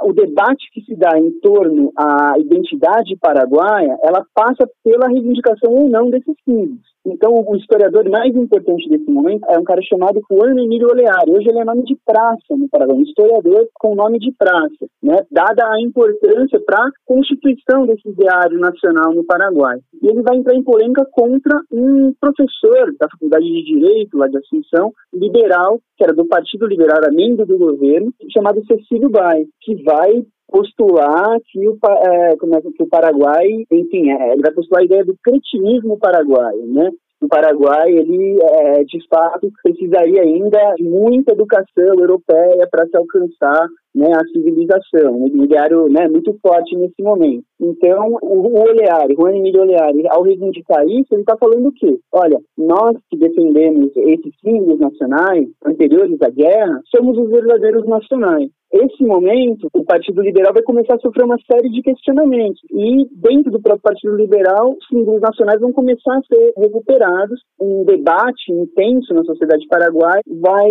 [0.03, 5.89] o debate que se dá em torno à identidade paraguaia, ela passa pela reivindicação ou
[5.89, 6.91] não desses símbolos.
[7.05, 11.31] Então, o historiador mais importante desse momento é um cara chamado Juan Emílio Oleari.
[11.31, 15.17] Hoje ele é nome de praça no Paraguai, um historiador com nome de praça, né?
[15.31, 19.79] dada a importância para a constituição desse ideário nacional no Paraguai.
[20.01, 24.37] E ele vai entrar em polêmica contra um professor da Faculdade de Direito, lá de
[24.37, 29.75] Assunção, liberal, que era do Partido Liberal, era membro do governo, chamado Cecílio Bai, que
[29.83, 34.81] vai postular que o, é, como é, que o Paraguai, enfim, é, ele vai postular
[34.81, 36.91] a ideia do cretinismo paraguaio, né?
[37.21, 43.67] O Paraguai, ele, é, de fato, precisaria ainda de muita educação europeia para se alcançar
[43.93, 47.43] né, a civilização, um ideário né, muito forte nesse momento.
[47.59, 51.95] Então, o, o Oleari, o Emílio Oleari, ao reivindicar isso, ele está falando o quê?
[52.11, 58.49] Olha, nós que defendemos esses símbolos nacionais anteriores à guerra, somos os verdadeiros nacionais.
[58.73, 62.61] Esse momento, o Partido Liberal vai começar a sofrer uma série de questionamentos.
[62.71, 67.41] E, dentro do próprio Partido Liberal, os símbolos nacionais vão começar a ser recuperados.
[67.59, 70.69] Um debate intenso na sociedade paraguaia vai,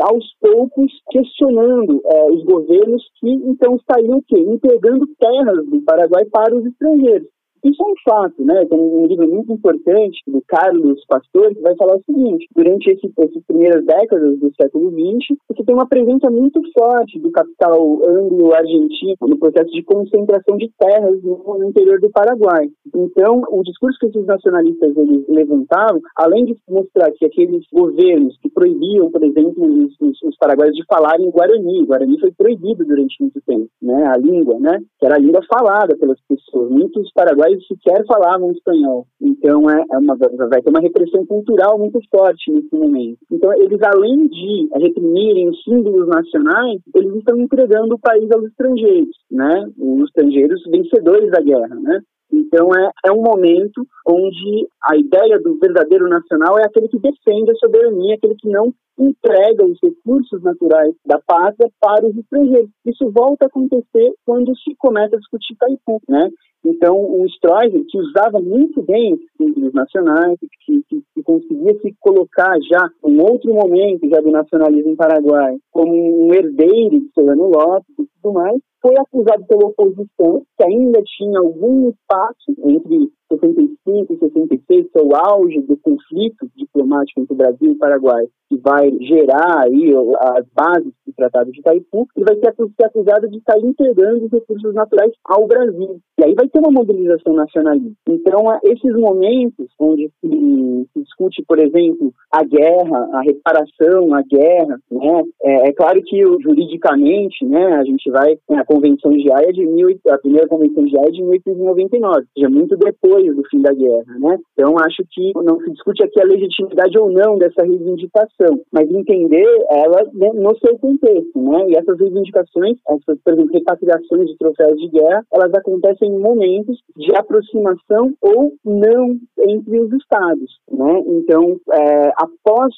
[0.00, 4.38] aos poucos, questionando é, os governos que então estariam o quê?
[4.38, 7.28] entregando terras do Paraguai para os estrangeiros.
[7.64, 8.64] Isso é um fato, né?
[8.66, 13.12] Tem um livro muito importante do Carlos Pastor que vai falar o seguinte: durante esse,
[13.18, 19.16] essas primeiras décadas do século XX, você tem uma presença muito forte do capital anglo-argentino
[19.22, 22.68] no processo de concentração de terras no, interior do Paraguai.
[22.94, 28.50] Então, o discurso que esses nacionalistas eles levantavam, além de mostrar que aqueles governos que
[28.50, 33.40] proibiam, por exemplo, os, os, os paraguaios de falarem Guarani, Guarani foi proibido durante muito
[33.46, 34.06] tempo, né?
[34.06, 34.80] A língua, né?
[34.98, 36.70] Que era a língua falada pelas pessoas.
[36.70, 39.06] Muitos paraguaios pais sequer falavam espanhol.
[39.20, 43.18] Então é, é uma, vai ter uma repressão cultural muito forte nesse momento.
[43.30, 49.16] Então eles, além de reprimirem os símbolos nacionais, eles estão entregando o país aos estrangeiros,
[49.30, 49.68] né?
[49.78, 52.00] Os estrangeiros vencedores da guerra, né?
[52.32, 57.50] Então é, é um momento onde a ideia do verdadeiro nacional é aquele que defende
[57.50, 62.70] a soberania, aquele que não entrega os recursos naturais da pátria para os estrangeiros.
[62.86, 66.28] Isso volta a acontecer quando se começa a discutir Taipu, né?
[66.64, 71.92] Então, o Stroessner, que usava muito bem esses símbolos nacionais, que, que, que, conseguia se
[71.98, 77.94] colocar já em outro momento já do nacionalismo paraguai como um herdeiro de Solano Lopes
[77.98, 83.08] e tudo mais, foi acusado pela oposição, que ainda tinha algum espaço entre
[83.38, 87.78] 65 e 66, que é o auge do conflito diplomático entre o Brasil e o
[87.78, 89.92] Paraguai, que vai gerar aí
[90.36, 94.74] as bases do Tratado de Itaipu, ele vai ser acusado de estar integrando os recursos
[94.74, 95.98] naturais ao Brasil.
[96.18, 97.96] E aí vai ter uma mobilização nacionalista.
[98.08, 105.22] Então, esses momentos onde se, discute, por exemplo, a guerra, a reparação, a guerra, né?
[105.42, 109.88] É, é, claro que juridicamente, né, a gente vai, a Convenção de Haia de mil,
[110.08, 113.72] a primeira Convenção de Haia é de 1899, ou seja, muito depois do fim da
[113.72, 114.38] guerra, né?
[114.52, 119.46] Então, acho que não se discute aqui a legitimidade ou não dessa reivindicação, mas entender
[119.70, 121.70] ela no seu contexto, né?
[121.70, 126.78] E essas reivindicações, essas, por exemplo, repatriações de troféus de guerra, elas acontecem em momentos
[126.96, 131.02] de aproximação ou não entre os estados, né?
[131.06, 132.72] Então, é, após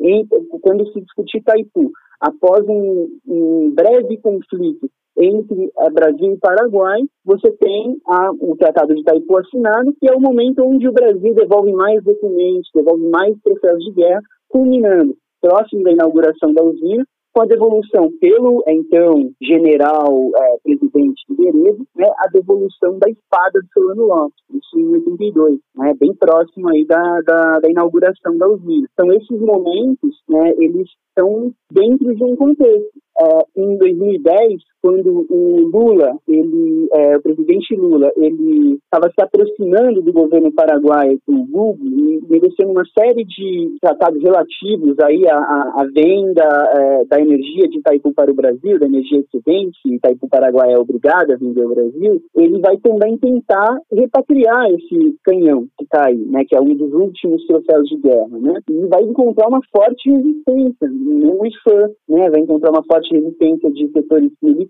[0.00, 0.26] em,
[0.62, 1.90] quando se discutir Itaipu,
[2.20, 4.90] após um, um breve conflito
[5.20, 10.14] entre eh, Brasil e Paraguai, você tem a, o Tratado de Itaipu assinado, que é
[10.14, 15.82] o momento onde o Brasil devolve mais documentos, devolve mais processos de guerra, culminando próximo
[15.82, 22.26] da inauguração da usina, com a devolução pelo então general é, presidente Figueiredo, né, a
[22.28, 27.60] devolução da espada de Solano Lopes, isso em 82, né, bem próximo aí da, da,
[27.60, 28.86] da, inauguração da usina.
[28.92, 33.00] Então esses momentos, né, eles estão dentro de um contexto.
[33.22, 40.02] É, em 2010, quando o Lula, ele, é, o presidente Lula, ele estava se aproximando
[40.02, 46.42] do governo paraguaio, do Google, negociando uma série de tratados relativos aí à, à venda
[46.42, 51.34] é, da energia de Itaipu para o Brasil, da energia excedente, Itaipu Paraguai é obrigada
[51.34, 56.44] a vender ao Brasil, ele vai também tentar repatriar esse canhão que está aí, né,
[56.48, 60.88] que é um dos últimos troféus de guerra, né, e vai encontrar uma forte resistência
[60.88, 64.69] no IFAM, né, vai encontrar uma forte resistência de setores militares,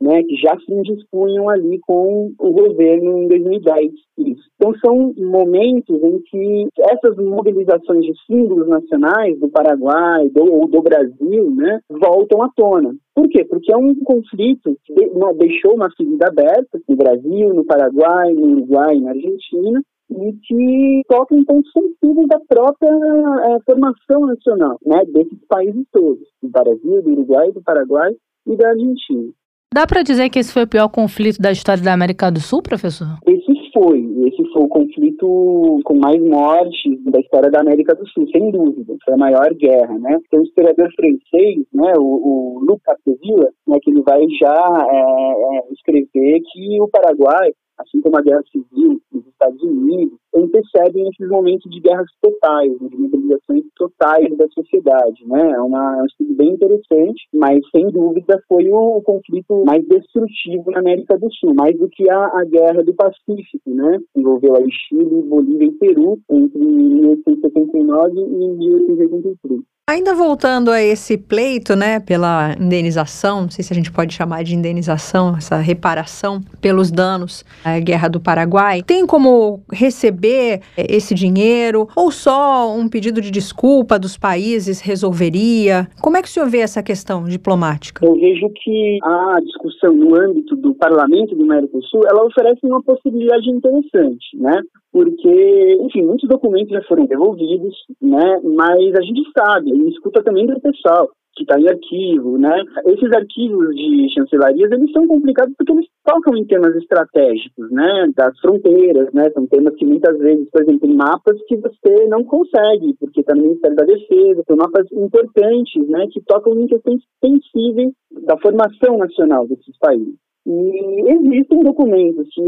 [0.00, 3.92] né, que já se indispunham ali com o governo em 2010.
[4.18, 4.42] Isso.
[4.56, 10.82] Então são momentos em que essas mobilizações de símbolos nacionais do Paraguai do, ou do
[10.82, 12.94] Brasil, né, voltam à tona.
[13.14, 13.44] Por quê?
[13.44, 14.94] Porque é um conflito que
[15.38, 21.34] deixou uma ferida aberta no Brasil, no Paraguai, no Uruguai, na Argentina, e que toca
[21.34, 27.10] em pontos sensíveis da própria é, formação nacional, né, desses países todos, do Brasil, do
[27.10, 28.12] Uruguai, do Paraguai
[28.46, 29.32] e da Argentina.
[29.72, 32.60] Dá para dizer que esse foi o pior conflito da história da América do Sul,
[32.60, 33.06] professor?
[33.24, 34.00] Esse foi.
[34.26, 38.96] Esse foi o conflito com mais mortes da história da América do Sul, sem dúvida.
[39.04, 40.18] Foi a maior guerra, né?
[40.28, 44.98] Tem um historiador francês, né, o, o Luc Capdeville, né, que ele vai já é,
[44.98, 51.28] é, escrever que o Paraguai assim como a guerra civil nos Estados Unidos, antecedem esses
[51.28, 55.26] momentos de guerras totais, de mobilizações totais da sociedade.
[55.26, 55.50] Né?
[55.52, 60.70] É, uma, é um estudo bem interessante, mas sem dúvida foi o, conflito mais destrutivo
[60.70, 63.98] na América do Sul, mais do que a, a guerra do Pacífico, né?
[64.16, 69.60] envolveu aí Chile, Bolívia e Peru entre 1879 e 1883.
[69.90, 74.44] Ainda voltando a esse pleito, né, pela indenização, não sei se a gente pode chamar
[74.44, 81.12] de indenização, essa reparação pelos danos à Guerra do Paraguai, tem como receber eh, esse
[81.12, 85.88] dinheiro ou só um pedido de desculpa dos países resolveria?
[86.00, 88.06] Como é que o senhor vê essa questão diplomática?
[88.06, 93.50] Eu vejo que a discussão no âmbito do Parlamento do Mercosul, ela oferece uma possibilidade
[93.50, 94.62] interessante, né?
[94.92, 98.40] Porque, enfim, muitos documentos já foram devolvidos, né?
[98.42, 102.62] Mas a gente sabe, e escuta também do pessoal que está em arquivo, né?
[102.86, 108.10] Esses arquivos de chancelarias, eles são complicados porque eles tocam em temas estratégicos, né?
[108.16, 109.30] Das fronteiras, né?
[109.30, 113.34] São temas que muitas vezes, por exemplo, em mapas que você não consegue, porque está
[113.34, 116.06] no Ministério da Defesa, são mapas importantes, né?
[116.10, 117.92] Que tocam em questões sensíveis
[118.26, 120.16] da formação nacional desses países.
[120.46, 122.42] E existem documentos que,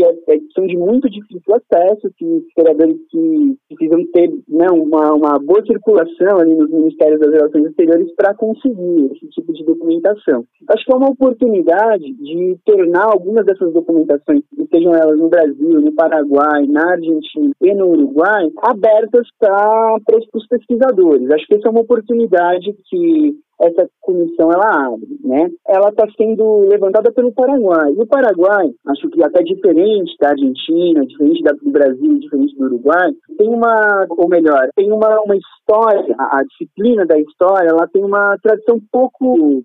[0.55, 6.38] são de muito difícil acesso, que historiadores que precisam ter né, uma, uma boa circulação
[6.38, 10.45] ali nos Ministérios das Relações Exteriores para conseguir esse tipo de documentação.
[10.70, 15.93] Acho que é uma oportunidade de tornar algumas dessas documentações, sejam elas no Brasil, no
[15.93, 19.97] Paraguai, na Argentina e no Uruguai, abertas para
[20.34, 21.30] os pesquisadores.
[21.30, 25.49] Acho que essa é uma oportunidade que essa comissão ela abre, né?
[25.67, 27.93] Ela está sendo levantada pelo Paraguai.
[27.93, 33.13] E o Paraguai, acho que até diferente da Argentina, diferente do Brasil, diferente do Uruguai,
[33.39, 38.05] tem uma, ou melhor, tem uma, uma história, a, a disciplina da história, ela tem
[38.05, 39.63] uma tradição pouco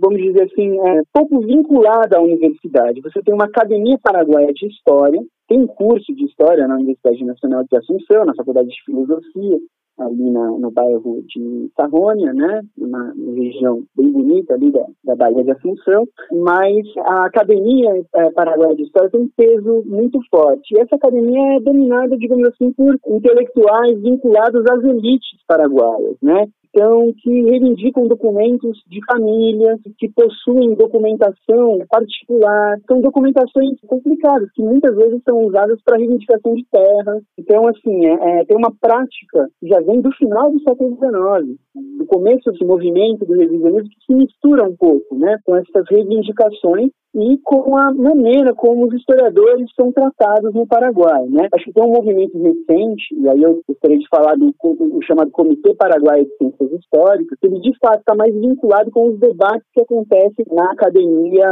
[0.00, 3.00] vamos dizer assim, é, pouco vinculada à universidade.
[3.00, 7.64] Você tem uma academia paraguaia de história, tem um curso de história na Universidade Nacional
[7.64, 9.58] de Assunção, na Faculdade de Filosofia,
[9.98, 15.44] ali na, no bairro de Sarrônia, né, uma, região bem bonita ali da, da Bahia
[15.44, 20.74] de Assunção, mas a Academia é, Paraguaia de História tem um peso muito forte.
[20.74, 26.46] E essa academia é dominada, digamos assim, por intelectuais vinculados às elites paraguaias, né?
[26.74, 32.78] Então que reivindicam documentos de família, que possuem documentação particular.
[32.88, 37.20] São documentações complicadas, que muitas vezes são usadas para reivindicação de terra.
[37.38, 41.56] Então, assim, é, é, tem uma prática que já vem do final do século XIX,
[41.98, 46.90] do começo desse movimento do revisionismo, que se mistura um pouco né, com essas reivindicações
[47.14, 51.24] e com a maneira como os historiadores são tratados no Paraguai.
[51.28, 51.48] Né?
[51.52, 55.30] Acho que tem um movimento recente, e aí eu gostaria de falar do, do chamado
[55.30, 59.66] Comitê Paraguaio de Ciências Históricas, que ele de fato está mais vinculado com os debates
[59.72, 61.48] que acontecem na academia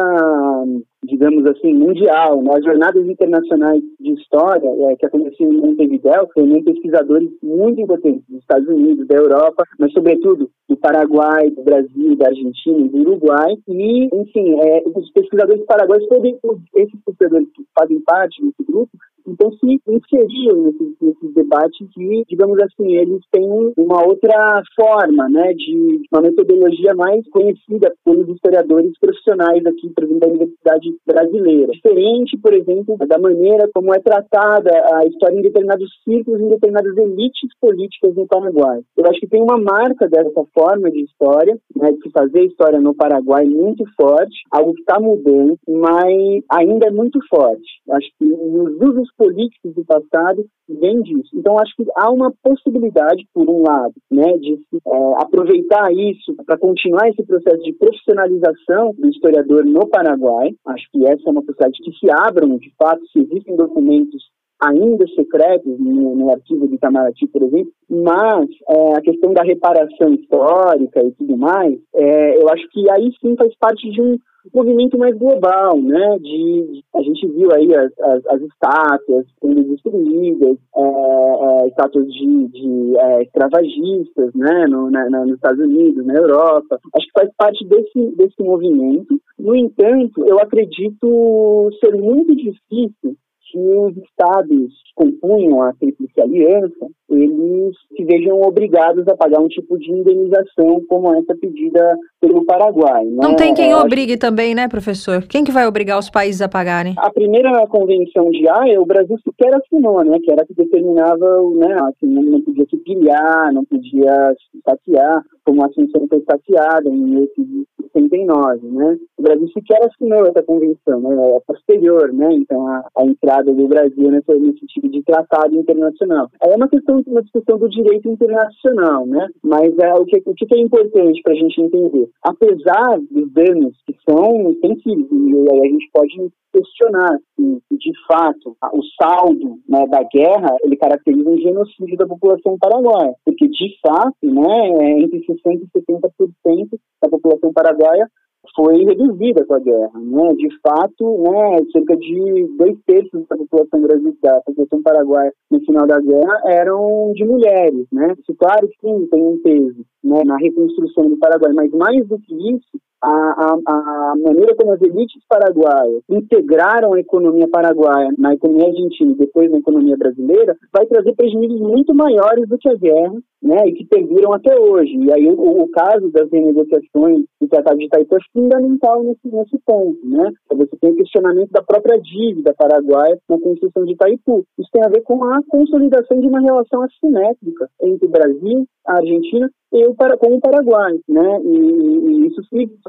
[1.05, 2.43] digamos assim, mundial.
[2.43, 2.51] Né?
[2.55, 8.41] As jornadas internacionais de história é, que aconteciam em Montevideo reuniam pesquisadores muito importantes dos
[8.41, 13.55] Estados Unidos, da Europa, mas sobretudo do Paraguai, do Brasil, da Argentina do Uruguai.
[13.69, 16.31] E, enfim, é, os pesquisadores paraguaios, todos
[16.77, 18.91] esses pesquisadores que fazem parte desse grupo,
[19.27, 25.53] então se inseriam nesses, nesses, debates e, digamos assim, eles têm uma outra forma, né,
[25.55, 31.73] de uma metodologia mais conhecida pelos historiadores profissionais aqui, por exemplo, da Universidade Brasileira.
[31.73, 36.97] Diferente, por exemplo, da maneira como é tratada a história em determinados círculos, em determinadas
[36.97, 38.81] elites políticas no Paraguai.
[38.97, 42.95] Eu acho que tem uma marca dessa forma de história, né, de fazer história no
[42.95, 47.83] Paraguai muito forte, algo que está mudando, mas ainda é muito forte.
[47.91, 51.31] Acho que os usos políticos do passado vêm disso.
[51.35, 56.59] Então, acho que há uma possibilidade, por um lado, né, de é, aproveitar isso para
[56.59, 60.51] continuar esse processo de profissionalização do historiador no Paraguai.
[60.67, 64.23] Acho que essa é uma possibilidade que se abram, de fato, se existem documentos
[64.63, 70.15] ainda secretos no, no, arquivo de Itamaraty, por exemplo, mas é, a questão da reparação
[70.15, 74.17] histórica e tudo mais, é, eu acho que aí sim faz parte de um
[74.55, 76.19] movimento mais global, né?
[76.19, 82.49] De, a gente viu aí as, as, as estátuas sendo destruídas, é, é, estátuas de,
[82.49, 84.67] de é, escravagistas, né?
[84.69, 86.79] No, na, na, nos Estados Unidos, na Europa.
[86.95, 89.21] Acho que faz parte desse, desse movimento.
[89.39, 93.17] No entanto, eu acredito ser muito difícil
[93.53, 99.79] que os estados compunham a Tríplice Aliança, eles se vejam obrigados a pagar um tipo
[99.79, 103.05] de indenização como essa pedida pelo Paraguai.
[103.05, 103.19] Né?
[103.21, 105.23] Não tem quem obrigue também, né, professor?
[105.23, 106.95] Quem que vai obrigar os países a pagarem?
[106.97, 111.77] A primeira convenção de Haia, o Brasil sequer assinou, né, que era que determinava, né,
[111.89, 116.97] assim, não podia se pilhar, não podia se saquear, como a Assunção foi saqueada em
[116.97, 118.99] 1969, né?
[119.19, 121.37] O Brasil sequer assinou essa convenção, né?
[121.37, 122.33] É posterior, né?
[122.33, 126.29] Então, a, a entrada do Brasil nesse, nesse tipo de tratado internacional.
[126.43, 129.29] É uma questão, uma discussão do direito internacional, né?
[129.43, 132.09] Mas é, o, que, o que é importante para a gente entender?
[132.23, 138.57] Apesar dos danos que são sensíveis, e aí a gente pode questionar se, de fato,
[138.75, 144.15] o saldo né, da guerra ele caracteriza um genocídio da população paraguaia, porque, de fato,
[144.23, 148.07] né, é entre 60% e 70% da população paraguaia
[148.55, 149.99] foi reduzida com a guerra.
[149.99, 150.35] Né?
[150.35, 155.87] De fato, né, cerca de dois terços da população brasileira, da população paraguaia no final
[155.87, 157.87] da guerra eram de mulheres.
[157.93, 158.15] Né?
[158.19, 162.19] Isso, claro que sim, tem um peso né, na reconstrução do Paraguai, mas mais do
[162.19, 168.35] que isso, a, a, a, maneira como as elites paraguaias integraram a economia paraguaia na
[168.35, 172.75] economia argentina e depois na economia brasileira vai trazer prejuízos muito maiores do que a
[172.75, 174.95] guerra, né, e que perduram até hoje.
[174.95, 179.59] E aí o, o caso das renegociações do Tratado de Itaipu é fundamental nesse, nesse
[179.67, 180.31] ponto, né?
[180.53, 184.45] Você tem o questionamento da própria dívida paraguaia na construção de Itaipu.
[184.59, 188.95] Isso tem a ver com a consolidação de uma relação assimétrica entre o Brasil, a
[188.95, 191.41] Argentina e o, com o Paraguai, né?
[191.45, 192.43] E, e isso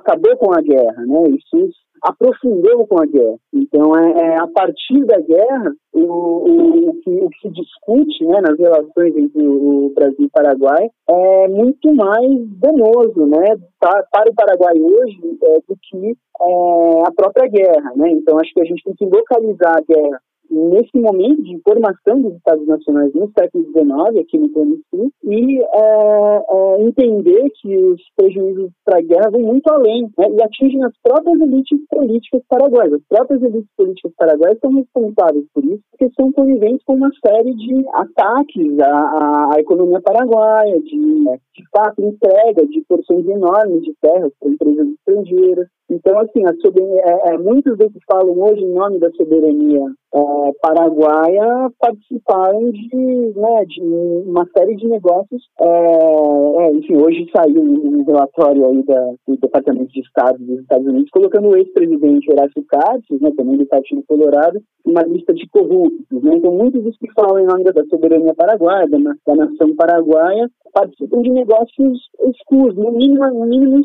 [0.04, 1.30] acabou com a guerra, né?
[1.30, 1.70] Isso
[2.04, 3.38] aprofundou com a guerra.
[3.54, 8.26] Então, é, é a partir da guerra, o, o, o, que, o, que, se discute
[8.26, 12.30] né, nas relações entre o Brasil e o Paraguai é muito mais
[12.60, 17.94] danoso né, para, para o Paraguai hoje é, do que é, a própria guerra.
[17.96, 18.12] Né?
[18.12, 20.22] Então, acho que a gente tem que localizar a guerra
[20.54, 24.50] nesse momento de formação dos Estados Nacionais no século XIX, aqui no
[24.90, 30.28] Sul, e é, é, entender que os prejuízos para a guerra vão muito além né,
[30.30, 32.94] e atingem as próprias elites políticas paraguaias.
[32.94, 37.54] As próprias elites políticas paraguaias são responsáveis por isso, porque são coniventes com uma série
[37.56, 41.24] de ataques à, à economia paraguaia, de,
[41.56, 45.68] de fato, entrega de porções enormes de terras para empresas estrangeiras.
[45.90, 51.72] Então, assim, a é, é, muitos desses falam hoje em nome da soberania é, paraguaia
[51.80, 55.42] participaram de, né, de uma série de negócios.
[55.60, 60.88] É, é, enfim, hoje saiu um relatório aí da, do Departamento de Estado dos Estados
[60.88, 66.24] Unidos colocando o ex-presidente Horácio Cartes, né, também do Partido Colorado, uma lista de corruptos.
[66.24, 66.36] Né?
[66.36, 71.22] Então, muitos dos que falam em nome da soberania paraguaia, da, da nação paraguaia, participam
[71.22, 72.00] de negócios
[72.30, 73.82] escusos, no mínimo, no mínimo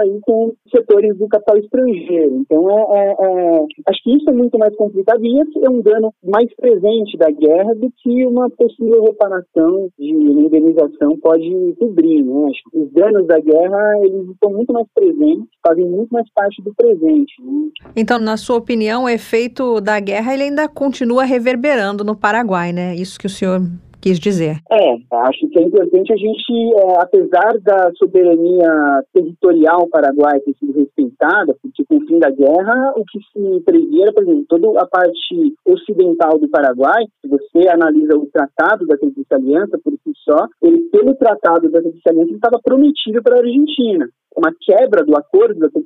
[0.00, 2.36] aí com setores do capital estrangeiro.
[2.36, 6.12] Então, é, é, é, acho que isso é muito mais complicado e é um dano
[6.22, 12.22] mais presente da guerra do que uma possível reparação de indenização pode cobrir.
[12.22, 12.50] Né?
[12.50, 16.62] Acho que os danos da guerra eles estão muito mais presentes, fazem muito mais parte
[16.62, 17.32] do presente.
[17.40, 17.70] Né?
[17.96, 22.94] Então, na sua opinião, o efeito da guerra ele ainda continua reverberando no Paraguai, né?
[22.94, 23.60] Isso que o senhor
[24.02, 24.56] quis dizer.
[24.70, 24.96] É,
[25.28, 31.54] acho que é importante a gente, é, apesar da soberania territorial paraguaia ter sido respeitada,
[31.62, 34.86] porque com o fim da guerra, o que se previa era, por exemplo, toda a
[34.86, 40.48] parte ocidental do Paraguai, se você analisa o Tratado da Tríplice Aliança por si só,
[40.60, 45.58] ele, pelo Tratado da Tríplice Aliança, estava prometido para a Argentina uma quebra do acordo
[45.58, 45.80] da por,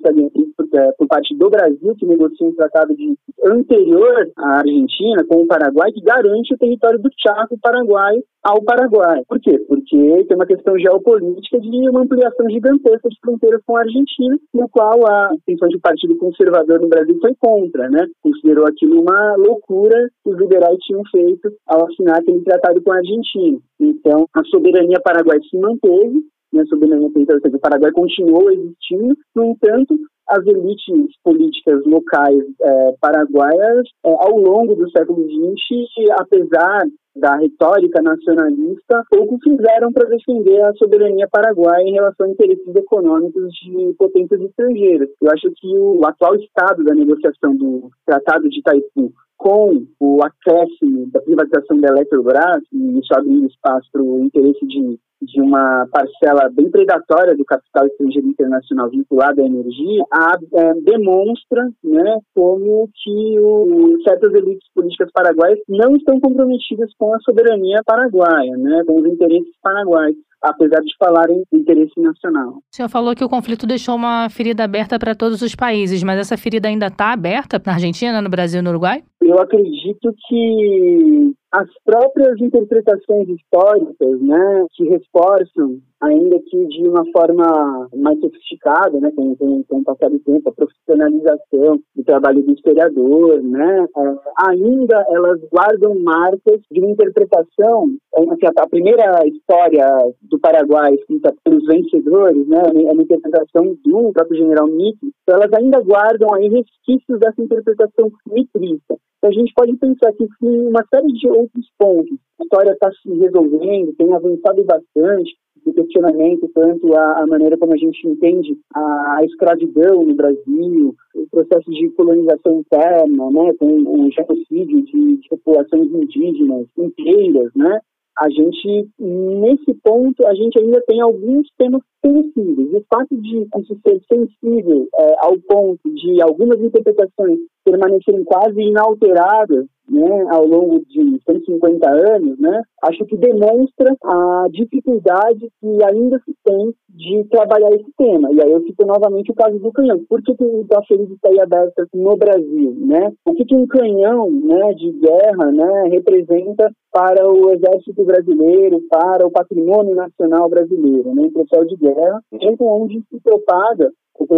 [0.74, 5.46] é, por parte do Brasil, que negocia um tratado de, anterior à Argentina com o
[5.46, 9.22] Paraguai, que garante o território do Chaco Paraguai ao Paraguai.
[9.28, 9.58] Por quê?
[9.66, 14.68] Porque tem uma questão geopolítica de uma ampliação gigantesca de fronteiras com a Argentina, no
[14.68, 18.06] qual a intenção de partido conservador no Brasil foi contra, né?
[18.22, 22.96] Considerou aquilo uma loucura que os liberais tinham feito ao assinar aquele tratado com a
[22.96, 23.58] Argentina.
[23.80, 26.22] Então, a soberania paraguaia se manteve,
[26.56, 29.96] né, soberania territorial, ou seja, o Paraguai continuou existindo, no entanto,
[30.28, 36.84] as elites políticas locais é, paraguaias, é, ao longo do século XX, apesar
[37.14, 43.52] da retórica nacionalista, pouco fizeram para defender a soberania paraguaia em relação a interesses econômicos
[43.54, 45.08] de potências estrangeiras.
[45.22, 51.06] Eu acho que o atual estado da negociação do Tratado de Itaipu com o acréscimo
[51.10, 56.48] da privatização da Eletrobras, e isso abrindo espaço para o interesse de de uma parcela
[56.52, 63.38] bem predatória do capital estrangeiro internacional vinculado à energia, a, é, demonstra né, como que
[63.40, 69.06] o, certas elites políticas paraguaias não estão comprometidas com a soberania paraguaia, né, com os
[69.06, 72.50] interesses paraguaios apesar de falarem interesse nacional.
[72.50, 76.18] O senhor falou que o conflito deixou uma ferida aberta para todos os países, mas
[76.18, 79.02] essa ferida ainda está aberta na Argentina, no Brasil e no Uruguai?
[79.20, 87.88] Eu acredito que as próprias interpretações históricas, né, que reforçam, ainda que de uma forma
[87.96, 92.52] mais sofisticada, né, com, com, com o passar do tempo, a profissionalização do trabalho do
[92.52, 94.14] historiador, né, é,
[94.50, 99.88] ainda elas guardam marcas de uma interpretação, é, assim, a, a primeira história
[100.20, 105.52] do Paraguai escrita pelos vencedores, né, é uma interpretação do próprio general Mitre, então elas
[105.54, 108.98] ainda guardam aí resquícios dessa interpretação mitrista.
[109.18, 112.90] Então a gente pode pensar que em uma série de outros pontos, a história está
[112.92, 118.56] se resolvendo, tem avançado bastante, o questionamento tanto a, a, maneira como a gente entende
[118.72, 125.16] a, a, escravidão no Brasil, o processo de colonização interna, né, com o genocídio de,
[125.16, 127.80] de populações indígenas inteiras, né,
[128.18, 132.72] a gente, nesse ponto, a gente ainda tem alguns temas sensíveis.
[132.72, 139.66] O fato de isso ser sensível é, ao ponto de algumas interpretações permanecerem quase inalteradas
[139.88, 146.34] né, ao longo de 150 anos, né, acho que demonstra a dificuldade que ainda se
[146.44, 148.32] tem de trabalhar esse tema.
[148.32, 149.98] E aí eu cito novamente o caso do canhão.
[150.08, 152.74] Por que, que o Feliz está aí aberto no Brasil?
[152.78, 153.12] Né?
[153.26, 159.26] O que, que um canhão né, de guerra né, representa para o exército brasileiro, para
[159.26, 163.90] o patrimônio nacional brasileiro, né, em processo de guerra, tempo onde se propaga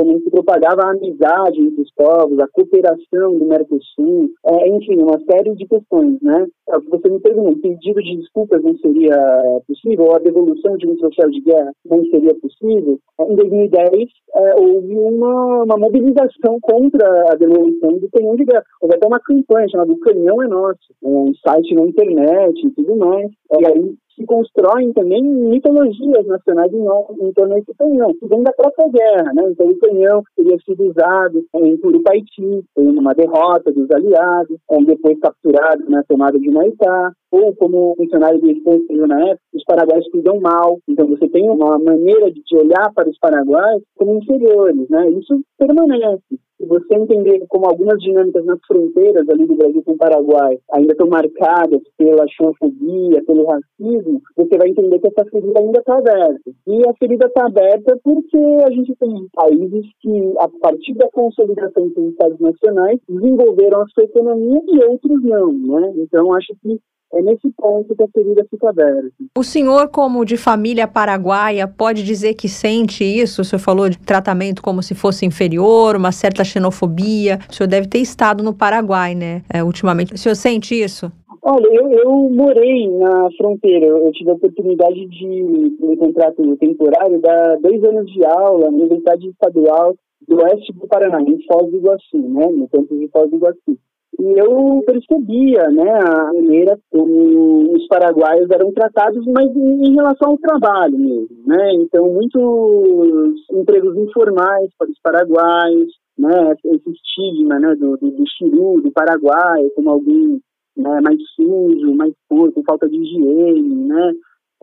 [0.05, 5.18] menos se propagava a amizade entre os povos, a cooperação do Mercosul, é, enfim, uma
[5.31, 6.47] série de questões, né?
[6.70, 10.76] É que você me perguntou, pedido de desculpas não seria é, possível, ou a devolução
[10.76, 12.99] de um troféu de guerra não seria possível.
[13.20, 18.64] É, em 2010, é, houve uma, uma mobilização contra a devolução do canhão de guerra.
[18.81, 22.97] Houve até uma campanha chamada O Canhão é Nosso, um site na internet e tudo
[22.97, 23.31] mais.
[23.59, 26.84] E aí se constroem também mitologias nacionais em,
[27.26, 29.42] em torno desse canhão, que vem da própria guerra, né?
[29.50, 36.02] Então o canhão teria sido usado em Curupaiti, uma derrota dos aliados, depois capturado na
[36.04, 40.78] tomada de Maitá, ou como funcionário do Estado na época, os paraguaios cuidam mal.
[40.88, 45.10] Então você tem uma maneira de olhar para os paraguaios como inferiores, né?
[45.10, 46.38] Isso permanece.
[46.59, 50.92] Se você entender como algumas dinâmicas nas fronteiras ali do Brasil com o Paraguai ainda
[50.92, 56.50] estão marcadas pela xenofobia, pelo racismo, você vai entender que essa ferida ainda está aberta.
[56.66, 61.88] E a ferida está aberta porque a gente tem países que, a partir da consolidação
[61.88, 65.92] dos estados nacionais, desenvolveram a sua economia e outros não, né?
[65.96, 66.80] Então, acho que
[67.12, 69.11] é nesse ponto que a ferida fica aberta.
[69.36, 73.42] O senhor, como de família paraguaia, pode dizer que sente isso?
[73.42, 77.38] O senhor falou de tratamento como se fosse inferior, uma certa xenofobia.
[77.48, 80.14] O senhor deve ter estado no Paraguai, né, é, ultimamente.
[80.14, 81.11] O senhor sente isso?
[81.42, 83.86] Olha, eu, eu morei na fronteira.
[83.86, 89.28] Eu tive a oportunidade de, no contrato temporário, dar dois anos de aula na Universidade
[89.28, 89.94] Estadual
[90.26, 93.78] do Oeste do Paraná, em Foz do Iguaçu, né, no campus de Foz do Iguaçu.
[94.20, 100.38] E eu percebia né, a maneira como os paraguaios eram tratados, mas em, relação ao
[100.38, 101.36] trabalho mesmo.
[101.46, 101.74] Né?
[101.74, 108.80] Então, muitos empregos informais para os paraguaios, né, esse estigma né, do, do, do chiru,
[108.82, 110.40] do paraguaio, como alguém
[110.76, 113.86] né, mais sujo, mais puro, com falta de higiene.
[113.86, 114.12] Né?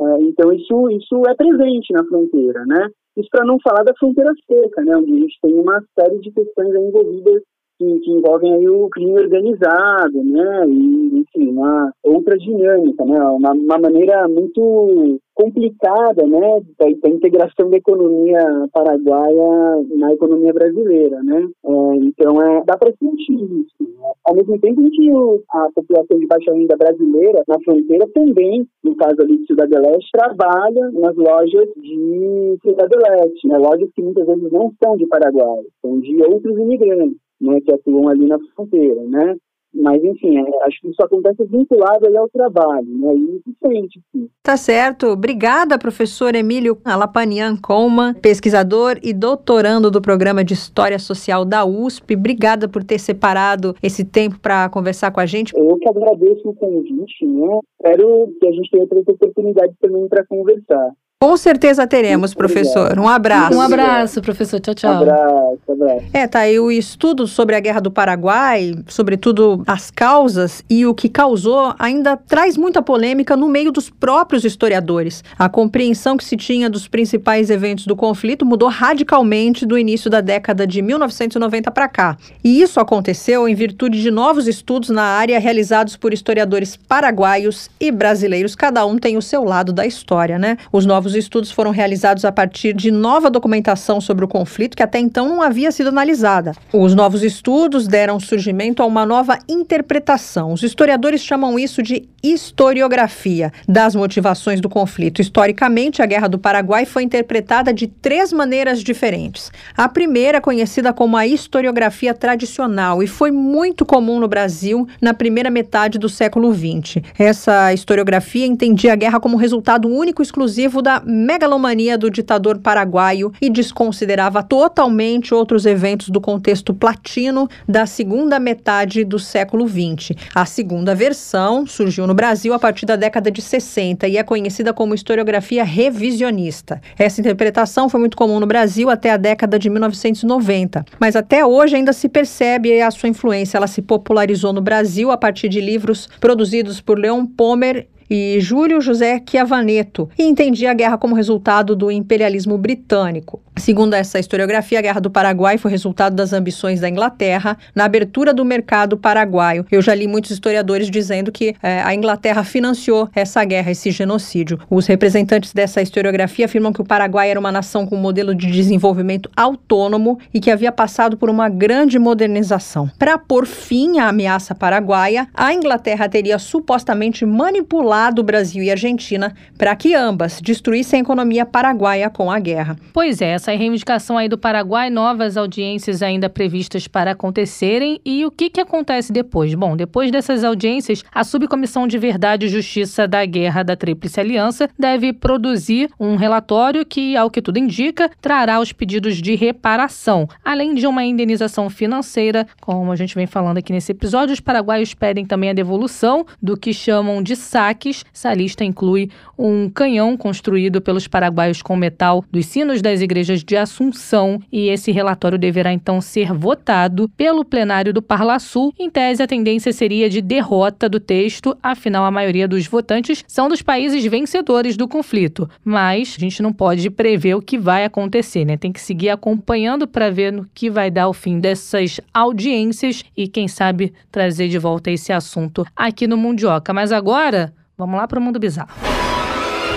[0.01, 2.65] É, então, isso, isso é presente na fronteira.
[2.65, 2.89] Né?
[3.15, 6.29] Isso para não falar da fronteira seca, né, onde a gente tem uma série de
[6.31, 7.41] questões envolvidas
[7.77, 13.51] que, que, envolvem aí o crime organizado, né, e, enfim, uma outra dinâmica, né, uma,
[13.51, 18.39] uma maneira muito complicada, né, da, da, integração da economia
[18.71, 23.75] paraguaia na economia brasileira, né, é, então é, dá para sentir isso.
[23.81, 24.11] Né?
[24.25, 28.95] Ao mesmo tempo que o, a população de baixa renda brasileira na fronteira também, no
[28.95, 34.25] caso ali de Cidade Leste, trabalha nas lojas de Cidade Leste, né, lojas que muitas
[34.25, 39.01] vezes não são de Paraguai, são de outros imigrantes né, que atuam ali na fronteira,
[39.03, 39.35] né?
[39.75, 43.13] Mas, enfim, é, acho que isso acontece vinculado aí ao trabalho, né?
[43.13, 44.29] E isso sente, sim.
[44.41, 45.07] Tá certo.
[45.07, 52.15] Obrigada, professor Emílio Alapanian Coleman, pesquisador e doutorando do programa de História Social da USP.
[52.15, 55.51] Obrigada por ter separado esse tempo para conversar com a gente.
[55.53, 57.59] Eu que agradeço o convite, né?
[57.77, 60.91] Espero que a gente tenha outras oportunidades também para conversar.
[61.25, 62.99] Com certeza teremos, professor.
[62.99, 63.57] Um abraço.
[63.57, 64.59] Um abraço, professor.
[64.59, 64.91] Tchau, tchau.
[64.91, 66.05] Um abraço, abraço.
[66.13, 70.93] É, tá aí o estudo sobre a Guerra do Paraguai, sobretudo as causas e o
[70.93, 75.23] que causou, ainda traz muita polêmica no meio dos próprios historiadores.
[75.35, 80.21] A compreensão que se tinha dos principais eventos do conflito mudou radicalmente do início da
[80.21, 82.17] década de 1990 para cá.
[82.43, 87.91] E isso aconteceu em virtude de novos estudos na área realizados por historiadores paraguaios e
[87.91, 88.53] brasileiros.
[88.53, 90.55] Cada um tem o seu lado da história, né?
[90.71, 94.83] Os novos os estudos foram realizados a partir de nova documentação sobre o conflito que
[94.83, 96.51] até então não havia sido analisada.
[96.73, 100.51] Os novos estudos deram surgimento a uma nova interpretação.
[100.51, 105.21] Os historiadores chamam isso de historiografia das motivações do conflito.
[105.21, 109.51] Historicamente, a Guerra do Paraguai foi interpretada de três maneiras diferentes.
[109.77, 115.49] A primeira, conhecida como a historiografia tradicional, e foi muito comum no Brasil na primeira
[115.49, 117.03] metade do século XX.
[117.17, 123.31] Essa historiografia entendia a guerra como resultado único e exclusivo da megalomania do ditador paraguaio
[123.41, 130.17] e desconsiderava totalmente outros eventos do contexto platino da segunda metade do século XX.
[130.33, 134.73] A segunda versão surgiu no Brasil a partir da década de 60 e é conhecida
[134.73, 136.81] como historiografia revisionista.
[136.97, 141.75] Essa interpretação foi muito comum no Brasil até a década de 1990, mas até hoje
[141.75, 143.57] ainda se percebe a sua influência.
[143.57, 148.81] Ela se popularizou no Brasil a partir de livros produzidos por Leon Pomer e Júlio
[148.81, 153.41] José Chiavaneto, e entendia a guerra como resultado do imperialismo britânico.
[153.57, 158.33] Segundo essa historiografia, a Guerra do Paraguai foi resultado das ambições da Inglaterra na abertura
[158.33, 159.65] do mercado paraguaio.
[159.71, 164.59] Eu já li muitos historiadores dizendo que é, a Inglaterra financiou essa guerra, esse genocídio.
[164.69, 168.51] Os representantes dessa historiografia afirmam que o Paraguai era uma nação com um modelo de
[168.51, 172.91] desenvolvimento autônomo e que havia passado por uma grande modernização.
[172.99, 179.33] Para pôr fim à ameaça paraguaia, a Inglaterra teria supostamente manipulado o Brasil e Argentina
[179.57, 182.75] para que ambas destruíssem a economia paraguaia com a guerra.
[182.91, 187.99] Pois é, essa reivindicação aí do Paraguai, novas audiências ainda previstas para acontecerem.
[188.03, 189.53] E o que, que acontece depois?
[189.53, 194.69] Bom, depois dessas audiências, a Subcomissão de Verdade e Justiça da Guerra da Tríplice Aliança
[194.77, 200.73] deve produzir um relatório que, ao que tudo indica, trará os pedidos de reparação, além
[200.73, 202.45] de uma indenização financeira.
[202.59, 206.57] Como a gente vem falando aqui nesse episódio, os paraguaios pedem também a devolução do
[206.57, 212.45] que chamam de saque Essa lista inclui um canhão construído pelos paraguaios com metal dos
[212.45, 218.01] sinos das igrejas de Assunção e esse relatório deverá então ser votado pelo plenário do
[218.01, 218.73] Parla Sul.
[218.79, 223.49] Em tese, a tendência seria de derrota do texto, afinal a maioria dos votantes são
[223.49, 225.49] dos países vencedores do conflito.
[225.63, 228.57] Mas a gente não pode prever o que vai acontecer, né?
[228.57, 233.27] Tem que seguir acompanhando para ver no que vai dar o fim dessas audiências e
[233.27, 236.73] quem sabe trazer de volta esse assunto aqui no Mundioca.
[236.73, 238.69] Mas agora, vamos lá para o mundo bizarro.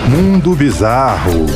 [0.08, 1.46] Mundo bizarro.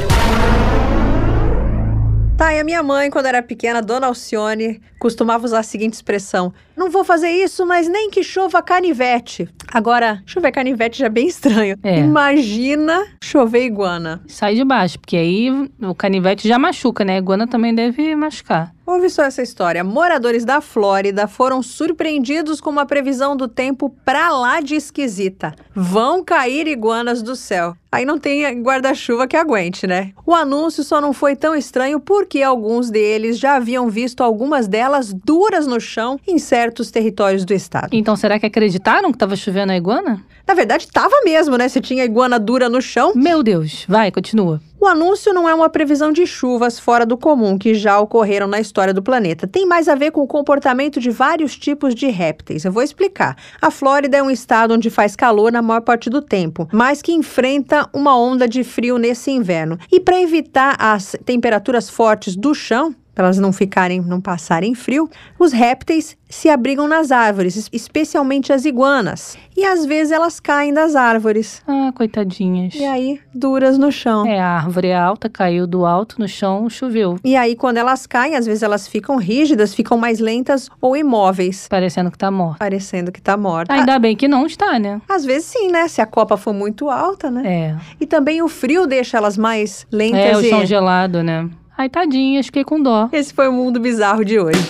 [2.37, 6.53] Tá, e a minha mãe, quando era pequena, Dona Alcione, costumava usar a seguinte expressão:
[6.77, 9.49] Não vou fazer isso, mas nem que chova canivete.
[9.73, 11.79] Agora, chover canivete já é bem estranho.
[11.85, 12.01] É.
[12.01, 14.23] Imagina chover iguana.
[14.27, 17.15] Sai de baixo, porque aí o canivete já machuca, né?
[17.15, 18.75] A iguana também deve machucar.
[18.85, 19.85] Ouve só essa história.
[19.85, 25.55] Moradores da Flórida foram surpreendidos com uma previsão do tempo pra lá de esquisita.
[25.73, 27.77] Vão cair iguanas do céu.
[27.93, 30.13] Aí não tem guarda-chuva que aguente, né?
[30.27, 35.13] O anúncio só não foi tão estranho porque alguns deles já haviam visto algumas delas
[35.13, 37.91] duras no chão em certos territórios do estado.
[37.93, 40.25] Então, será que acreditaram que estava chovendo a iguana?
[40.47, 41.69] Na verdade, tava mesmo, né?
[41.69, 43.13] Se tinha iguana dura no chão.
[43.15, 44.61] Meu Deus, vai, continua.
[44.83, 48.59] O anúncio não é uma previsão de chuvas fora do comum que já ocorreram na
[48.59, 49.47] história do planeta.
[49.47, 52.65] Tem mais a ver com o comportamento de vários tipos de répteis.
[52.65, 53.37] Eu vou explicar.
[53.61, 57.13] A Flórida é um estado onde faz calor na maior parte do tempo, mas que
[57.13, 59.79] enfrenta uma onda de frio nesse inverno.
[59.89, 65.09] E para evitar as temperaturas fortes do chão, para elas não ficarem, não passarem frio,
[65.39, 69.37] os répteis se abrigam nas árvores, especialmente as iguanas.
[69.55, 71.63] E às vezes elas caem das árvores.
[71.69, 72.75] Ah, coitadinhas.
[72.75, 74.27] E aí, duras no chão.
[74.27, 77.19] É, a árvore é alta, caiu do alto no chão, choveu.
[77.23, 81.69] E aí, quando elas caem, às vezes elas ficam rígidas, ficam mais lentas ou imóveis.
[81.69, 82.59] Parecendo que tá morta.
[82.59, 83.75] Parecendo que tá morta.
[83.75, 85.03] Ainda bem que não está, né?
[85.07, 85.87] Às vezes sim, né?
[85.87, 87.43] Se a copa for muito alta, né?
[87.45, 87.77] É.
[88.01, 90.49] E também o frio deixa elas mais lentas É, o e...
[90.49, 91.51] chão gelado, né?
[91.83, 93.09] Ai, tadinhas, fiquei com dó.
[93.13, 94.61] Esse foi o mundo bizarro de hoje.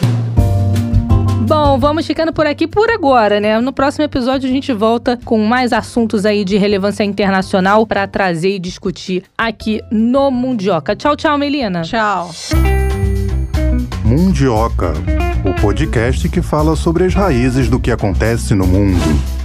[1.47, 3.61] Bom, vamos ficando por aqui por agora, né?
[3.61, 8.55] No próximo episódio a gente volta com mais assuntos aí de relevância internacional para trazer
[8.55, 10.97] e discutir aqui no Mundioca.
[10.97, 11.83] Tchau, tchau, Melina.
[11.83, 12.31] Tchau.
[14.03, 14.95] Mundioca,
[15.45, 19.42] o podcast que fala sobre as raízes do que acontece no mundo.